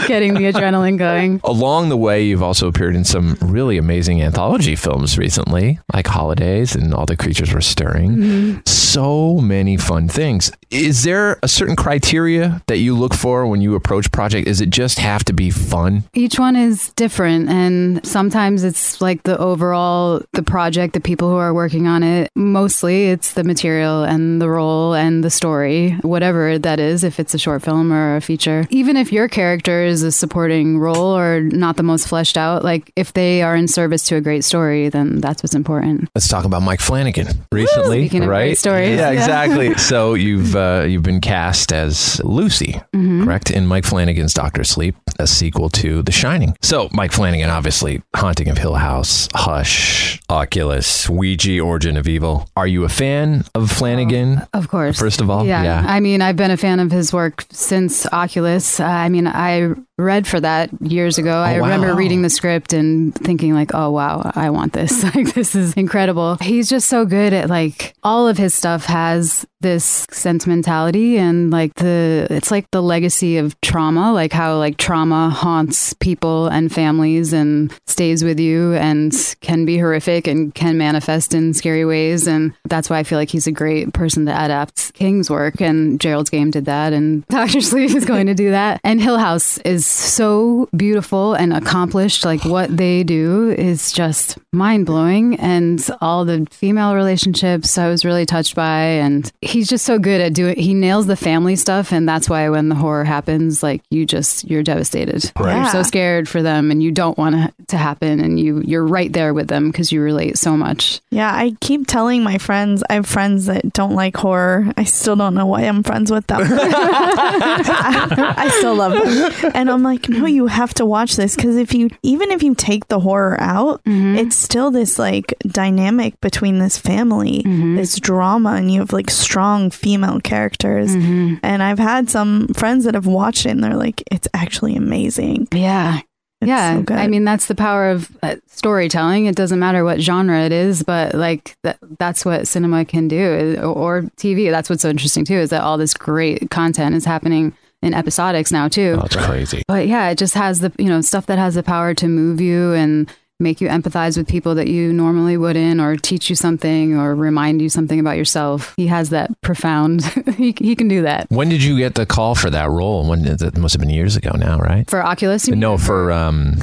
[0.08, 1.40] getting the adrenaline going.
[1.44, 6.76] Along the way, you've also appeared in some really amazing anthology films recently, like Holidays
[6.76, 8.16] and All the Creatures Were Stirring.
[8.18, 8.68] Mhm.
[8.68, 10.52] So many fun things.
[10.72, 14.48] Is there a certain criteria that you look for when you approach project?
[14.48, 16.04] Is it just have to be fun?
[16.14, 21.38] Each one is different, and sometimes it's like the overall the project, the people who
[21.38, 22.30] are working on it.
[22.36, 27.34] Mostly it's the material and the role and the story, whatever that is, if it's
[27.34, 28.68] a short film or a feature.
[28.70, 32.92] Even if your character is a supporting role or not the most fleshed out, like
[32.96, 36.10] if they are in service to a great story, then that's what's important.
[36.16, 38.58] Let's talk about Mike Flanagan recently, right?
[38.58, 38.90] stories.
[38.98, 39.20] Yeah, Yeah.
[39.20, 39.76] exactly.
[39.78, 43.24] so you've uh, you've been cast as Lucy, Mhm.
[43.24, 46.56] correct, in Mike Flanagan's Doctor Sleep, a sequel to The Shining.
[46.62, 52.48] So Mike Flanagan, obviously, Haunting of Hill House, Hush, Oculus, Ouija, Origin of Evil.
[52.56, 54.42] Are you a fan of Flanagan?
[54.54, 55.00] Of course.
[55.00, 55.84] First of all, yeah.
[55.88, 58.80] I mean, I've been a fan of his work since Oculus.
[58.80, 61.32] Uh, I mean, I read for that years ago.
[61.32, 61.66] Oh, I Oh, wow.
[61.70, 65.04] remember reading the script and thinking like, "Oh wow, I want this.
[65.16, 69.46] like this is incredible." He's just so good at like all of his stuff has
[69.60, 75.30] this sentimentality and like the it's like the legacy of trauma, like how like trauma
[75.32, 81.34] haunts people and families and stays with you and can be horrific and can manifest
[81.34, 84.94] in scary ways and that's why I feel like he's a great person to adapt
[84.94, 87.62] King's work and Gerald's Game did that and Dr.
[87.62, 92.44] Sleep is going to do that and Hill House is so beautiful and accomplished like
[92.46, 98.56] what they do is just mind-blowing and all the female relationships I was really touched
[98.56, 102.30] by and he's just so good at doing he nails the family stuff and that's
[102.30, 105.56] why when the horror happens like you just you're devastated Right.
[105.62, 108.86] you're so scared for them and you don't want it to happen and you you're
[108.86, 112.84] right there with them because you relate so much Yeah, I keep telling my friends,
[112.90, 114.72] I have friends that don't like horror.
[114.78, 116.42] I still don't know why I'm friends with them.
[116.44, 119.52] I, I still love them.
[119.54, 122.56] And I'm like, no, you have to watch this because if you, even if you
[122.56, 124.16] take the horror out, mm-hmm.
[124.18, 127.76] it's still this like dynamic between this family, mm-hmm.
[127.76, 130.96] this drama, and you have like strong female characters.
[130.96, 131.36] Mm-hmm.
[131.44, 135.48] And I've had some friends that have watched it and they're like, it's actually amazing.
[135.52, 136.02] Yeah.
[136.42, 136.98] yeah, so good.
[136.98, 139.26] I mean that's the power of uh, storytelling.
[139.26, 143.58] It doesn't matter what genre it is, but like that, that's what cinema can do,
[143.60, 144.52] or, or TV.
[144.52, 148.52] That's what's so interesting too, is that all this great content is happening in episodics
[148.52, 148.98] now too.
[148.98, 149.64] That's crazy.
[149.68, 152.42] But yeah, it just has the you know stuff that has the power to move
[152.42, 156.96] you and make you empathize with people that you normally wouldn't, or teach you something,
[156.98, 158.74] or remind you something about yourself.
[158.78, 160.04] He has that profound.
[160.38, 163.08] he he can do that When did you get the call for that role?
[163.08, 164.90] When that must have been years ago now, right?
[164.90, 165.48] for Oculus.
[165.48, 166.58] No, for um,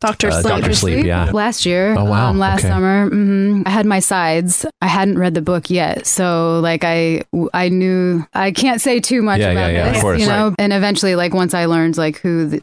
[0.00, 0.28] Dr.
[0.28, 0.62] uh, Sleep.
[0.62, 0.74] Dr.
[0.74, 1.04] Sleep.
[1.06, 1.30] Yeah.
[1.32, 1.94] last year.
[1.98, 2.30] Oh, wow.
[2.30, 2.68] Um, last Okay.
[2.68, 4.64] summer, hmm I had my sides.
[4.80, 7.22] I hadn't read the book yet, so like I
[7.54, 10.20] I knew I can't say too much Yeah, about yeah, yeah, of this, course.
[10.20, 10.48] you know.
[10.48, 10.56] Right.
[10.58, 12.62] And eventually, like once I learned like who the,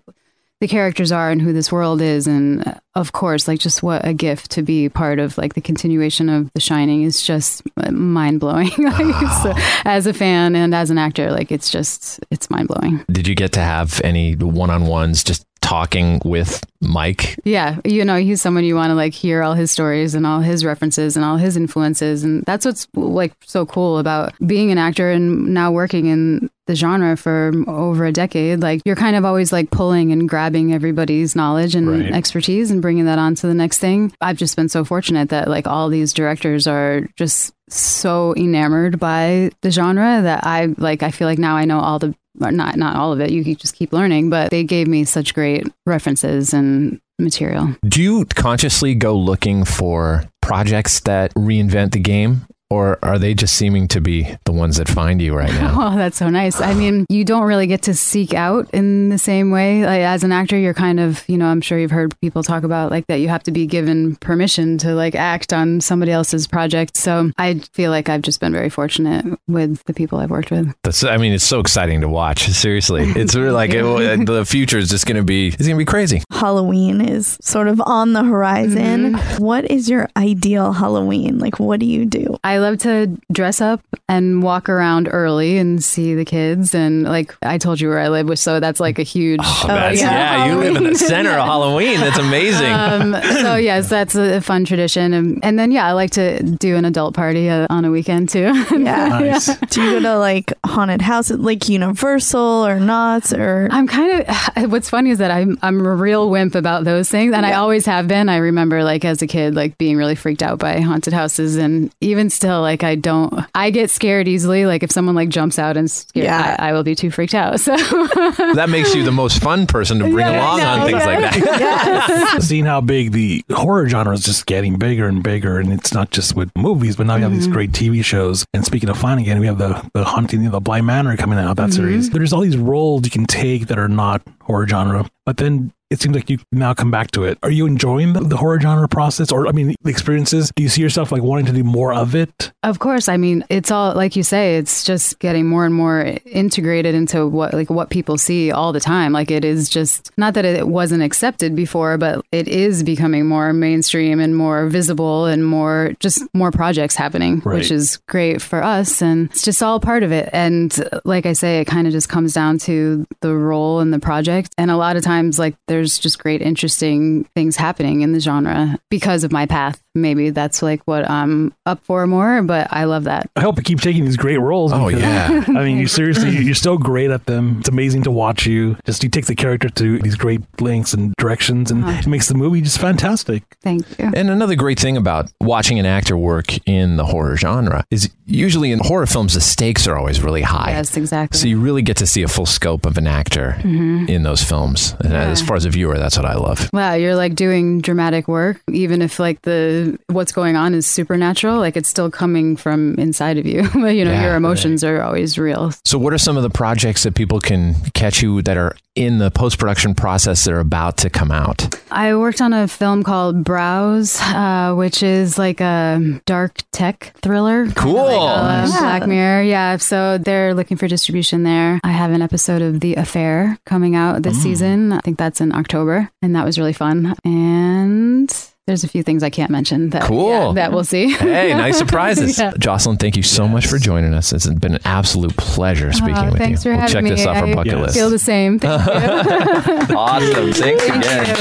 [0.59, 4.05] the characters are and who this world is, and uh, of course, like just what
[4.07, 7.61] a gift to be part of like the continuation of The Shining is just
[7.91, 8.71] mind blowing.
[8.77, 9.53] like, so,
[9.85, 13.05] as a fan and as an actor, like it's just it's mind blowing.
[13.11, 17.37] Did you get to have any one-on-ones just talking with Mike?
[17.43, 20.39] Yeah, you know, he's someone you want to like hear all his stories and all
[20.39, 22.23] his references and all his influences.
[22.23, 26.75] And that's what's like so cool about being an actor and now working in the
[26.75, 28.61] genre for over a decade.
[28.61, 32.13] Like you're kind of always like pulling and grabbing everybody's knowledge and Right.
[32.13, 34.13] expertise and bringing that on to the next thing.
[34.21, 39.51] I've just been so fortunate that like all these directors are just so enamored by
[39.61, 42.77] the genre that I like, I feel like now I know all the or not
[42.77, 43.31] not all of it.
[43.31, 47.75] You just keep learning, but they gave me such great references and material.
[47.85, 52.47] Do you consciously go looking for projects that reinvent the game?
[52.69, 55.75] Or are they just seeming to be the ones that find you right now?
[55.87, 56.59] Oh, that's so nice.
[56.59, 59.85] I mean, you don't really get to seek out in the same way.
[59.85, 62.63] Like as an actor, you're kind of, you know, I'm sure you've heard people talk
[62.63, 66.47] about like that you have to be given permission to like act on somebody else's
[66.47, 66.97] project.
[66.97, 70.73] So I feel like I've just been very fortunate with the people I've worked with.
[70.83, 72.47] That's, I mean, it's so exciting to watch.
[72.49, 73.83] Seriously, it's really like it,
[74.25, 76.23] the future is just going to be, it's going to be crazy.
[76.31, 79.13] Halloween is sort of on the horizon.
[79.13, 79.43] Mm-hmm.
[79.43, 81.39] What is your ideal Halloween?
[81.39, 82.37] Like, what do you do?
[82.43, 86.73] I love to dress up and walk around early and see the kids.
[86.73, 89.39] And like I told you where I live, which so that's like a huge.
[89.43, 91.99] Oh, that's, yeah, you live in the center of Halloween.
[91.99, 92.71] That's amazing.
[92.71, 96.75] um, so yes, that's a fun tradition, and, and then yeah, I like to do
[96.75, 98.51] an adult party uh, on a weekend too.
[98.77, 99.39] Yeah.
[99.69, 103.67] Do you go to like haunted houses, like Universal or Knott's or?
[103.71, 104.71] I'm kind of.
[104.71, 107.85] What's funny is that I'm I'm a real wimp about those things, and I always
[107.85, 108.29] have been.
[108.29, 111.91] I remember like as a kid, like being really freaked out by haunted houses, and
[112.01, 113.33] even still, like I don't.
[113.53, 114.65] I get scared easily.
[114.65, 116.55] Like if someone like jumps out and scared, Yeah.
[116.59, 117.59] I, I will be too freaked out.
[117.59, 120.85] So that makes you the most fun person to bring Yeah, I along on know,
[120.85, 122.37] things like that.
[122.41, 126.11] Seeing how big the horror genre is just getting bigger and bigger, and it's not
[126.11, 127.53] just with movies, but now we have these mm-hmm.
[127.53, 128.45] great TV shows.
[128.53, 131.39] And speaking of fun again, we have the the Haunting of the Bly Manor coming
[131.39, 131.57] out.
[131.57, 131.71] That mm-hmm.
[131.71, 132.09] series.
[132.09, 136.01] There's all these roles you can take that are not horror genre, but then it
[136.01, 137.37] seems like you now come back to it.
[137.43, 140.51] Are you enjoying the, the horror genre process, or I mean, the experiences?
[140.55, 142.51] Do you see yourself like wanting to do more of it?
[142.63, 144.57] Of course, I mean it's all like you say.
[144.57, 148.79] It's just getting more and more integrated into what like what people see all the
[148.79, 149.13] time.
[149.13, 153.53] Like it is just not that it wasn't accepted before, but it is becoming more
[153.53, 157.55] mainstream and more visible and more just more projects happening, Right.
[157.59, 159.01] which is great for us.
[159.01, 160.29] And it's just all part of it.
[160.33, 163.99] And like I say, it kind of just comes down to the role in the
[163.99, 164.53] project.
[164.57, 168.79] And a lot of times, like there's just great, interesting things happening in the genre
[168.89, 169.79] because of my path.
[170.01, 173.29] Maybe that's like what I'm up for more, but I love that.
[173.35, 174.71] I hope you keep taking these great roles.
[174.73, 175.43] Oh, yeah.
[175.47, 177.57] I mean, you seriously, you're so great at them.
[177.59, 178.77] It's amazing to watch you.
[178.85, 181.99] Just you take the character to these great lengths and directions, and Uh-huh.
[181.99, 183.43] it makes the movie just fantastic.
[183.61, 184.11] Thank you.
[184.15, 188.71] And another great thing about watching an actor work in the horror genre is usually
[188.71, 190.71] in horror films, the stakes are always really high.
[190.71, 191.37] Yes, exactly.
[191.39, 194.09] So you really get to see a full scope of an actor Mhm.
[194.09, 194.95] in those films.
[194.99, 196.69] And as far as a viewer, that's what I love.
[196.73, 201.57] Wow, you're like doing dramatic work, even if like the what's going on is supernatural,
[201.57, 203.61] like it's still coming from inside of you.
[203.73, 205.71] you know, Yeah, your emotions are always real.
[205.85, 209.19] So, what are some of the projects that people can catch you that are in
[209.19, 211.75] the post production process that are about to come out?
[211.91, 217.67] I worked on a film called Browse, uh, which is like a dark tech thriller.
[217.71, 217.97] Cool.
[217.99, 219.43] Uh, Black Mirror.
[219.43, 219.77] Yeah.
[219.77, 221.79] So they're looking for distribution there.
[221.83, 224.91] I have an episode of The Affair coming out this season.
[224.91, 226.09] I think that's in October.
[226.21, 227.15] And that was really fun.
[227.23, 228.33] And
[228.67, 230.29] there's a few things I can't mention that, Cool.
[230.29, 231.09] yeah, that we'll see.
[231.13, 232.37] Hey, nice surprises.
[232.37, 232.51] Yeah.
[232.59, 234.33] Jocelin, thank you so much for joining us.
[234.33, 236.71] It's been an absolute pleasure ah, speaking Oh, with thanks you.
[236.71, 237.09] for we'll having check me.
[237.11, 237.95] this off our I bucket list.
[237.95, 238.59] feel the same.
[238.67, 239.95] Thank you.
[239.95, 240.51] awesome.
[240.53, 241.37] Thanks again.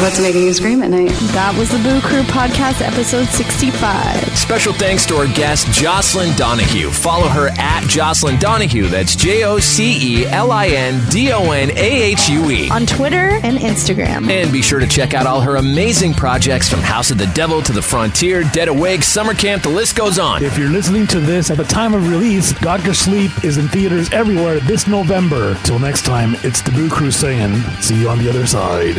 [0.00, 1.10] What's making you scream at night?
[1.32, 4.38] That was the Boo Crew podcast, episode 65.
[4.38, 6.90] Special thanks to our guest, Jocelin Donahue.
[6.90, 8.86] Follow her at Jocelin Donahue.
[8.88, 11.74] That's J O C E L I N D O N A
[12.12, 12.70] H U E.
[12.70, 14.28] On Twitter and Instagram.
[14.30, 17.62] And be sure to check out all her amazing projects from House of the Devil
[17.62, 20.42] to The Frontier, Dead Awake, Summer Camp, the list goes on.
[20.42, 24.10] If you're listening to this at the time of release, Doctor Sleep is in theaters
[24.12, 25.54] everywhere this November.
[25.64, 28.96] Till next time, it's the Boo Crew saying, see you on the other side.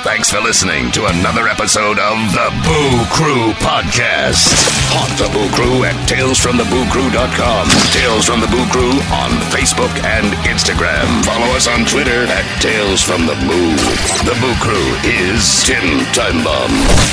[0.00, 4.48] Thanks for listening to another episode of the Boo Crew Podcast.
[4.96, 7.68] Haunt the Boo Crew at talesfromthebooCrew.com.
[7.92, 11.04] Tales from the Boo Crew on Facebook and Instagram.
[11.28, 13.76] Follow us on Twitter at Tales from the Boo.
[14.24, 16.72] The Boo Crew is Tim Timebomb,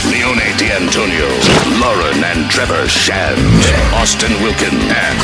[0.09, 1.29] Leone D'Antonio,
[1.79, 3.39] Lauren and Trevor Shand,
[3.93, 5.19] Austin Wilkin, and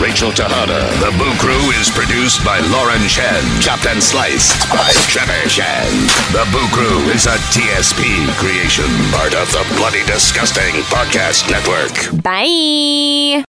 [0.00, 0.88] Rachel Tejada.
[1.00, 6.08] The Boo Crew is produced by Lauren Shand, chopped and sliced by Trevor Shand.
[6.32, 12.22] The Boo Crew is a TSP creation, part of the Bloody Disgusting Podcast Network.
[12.22, 13.44] Bye.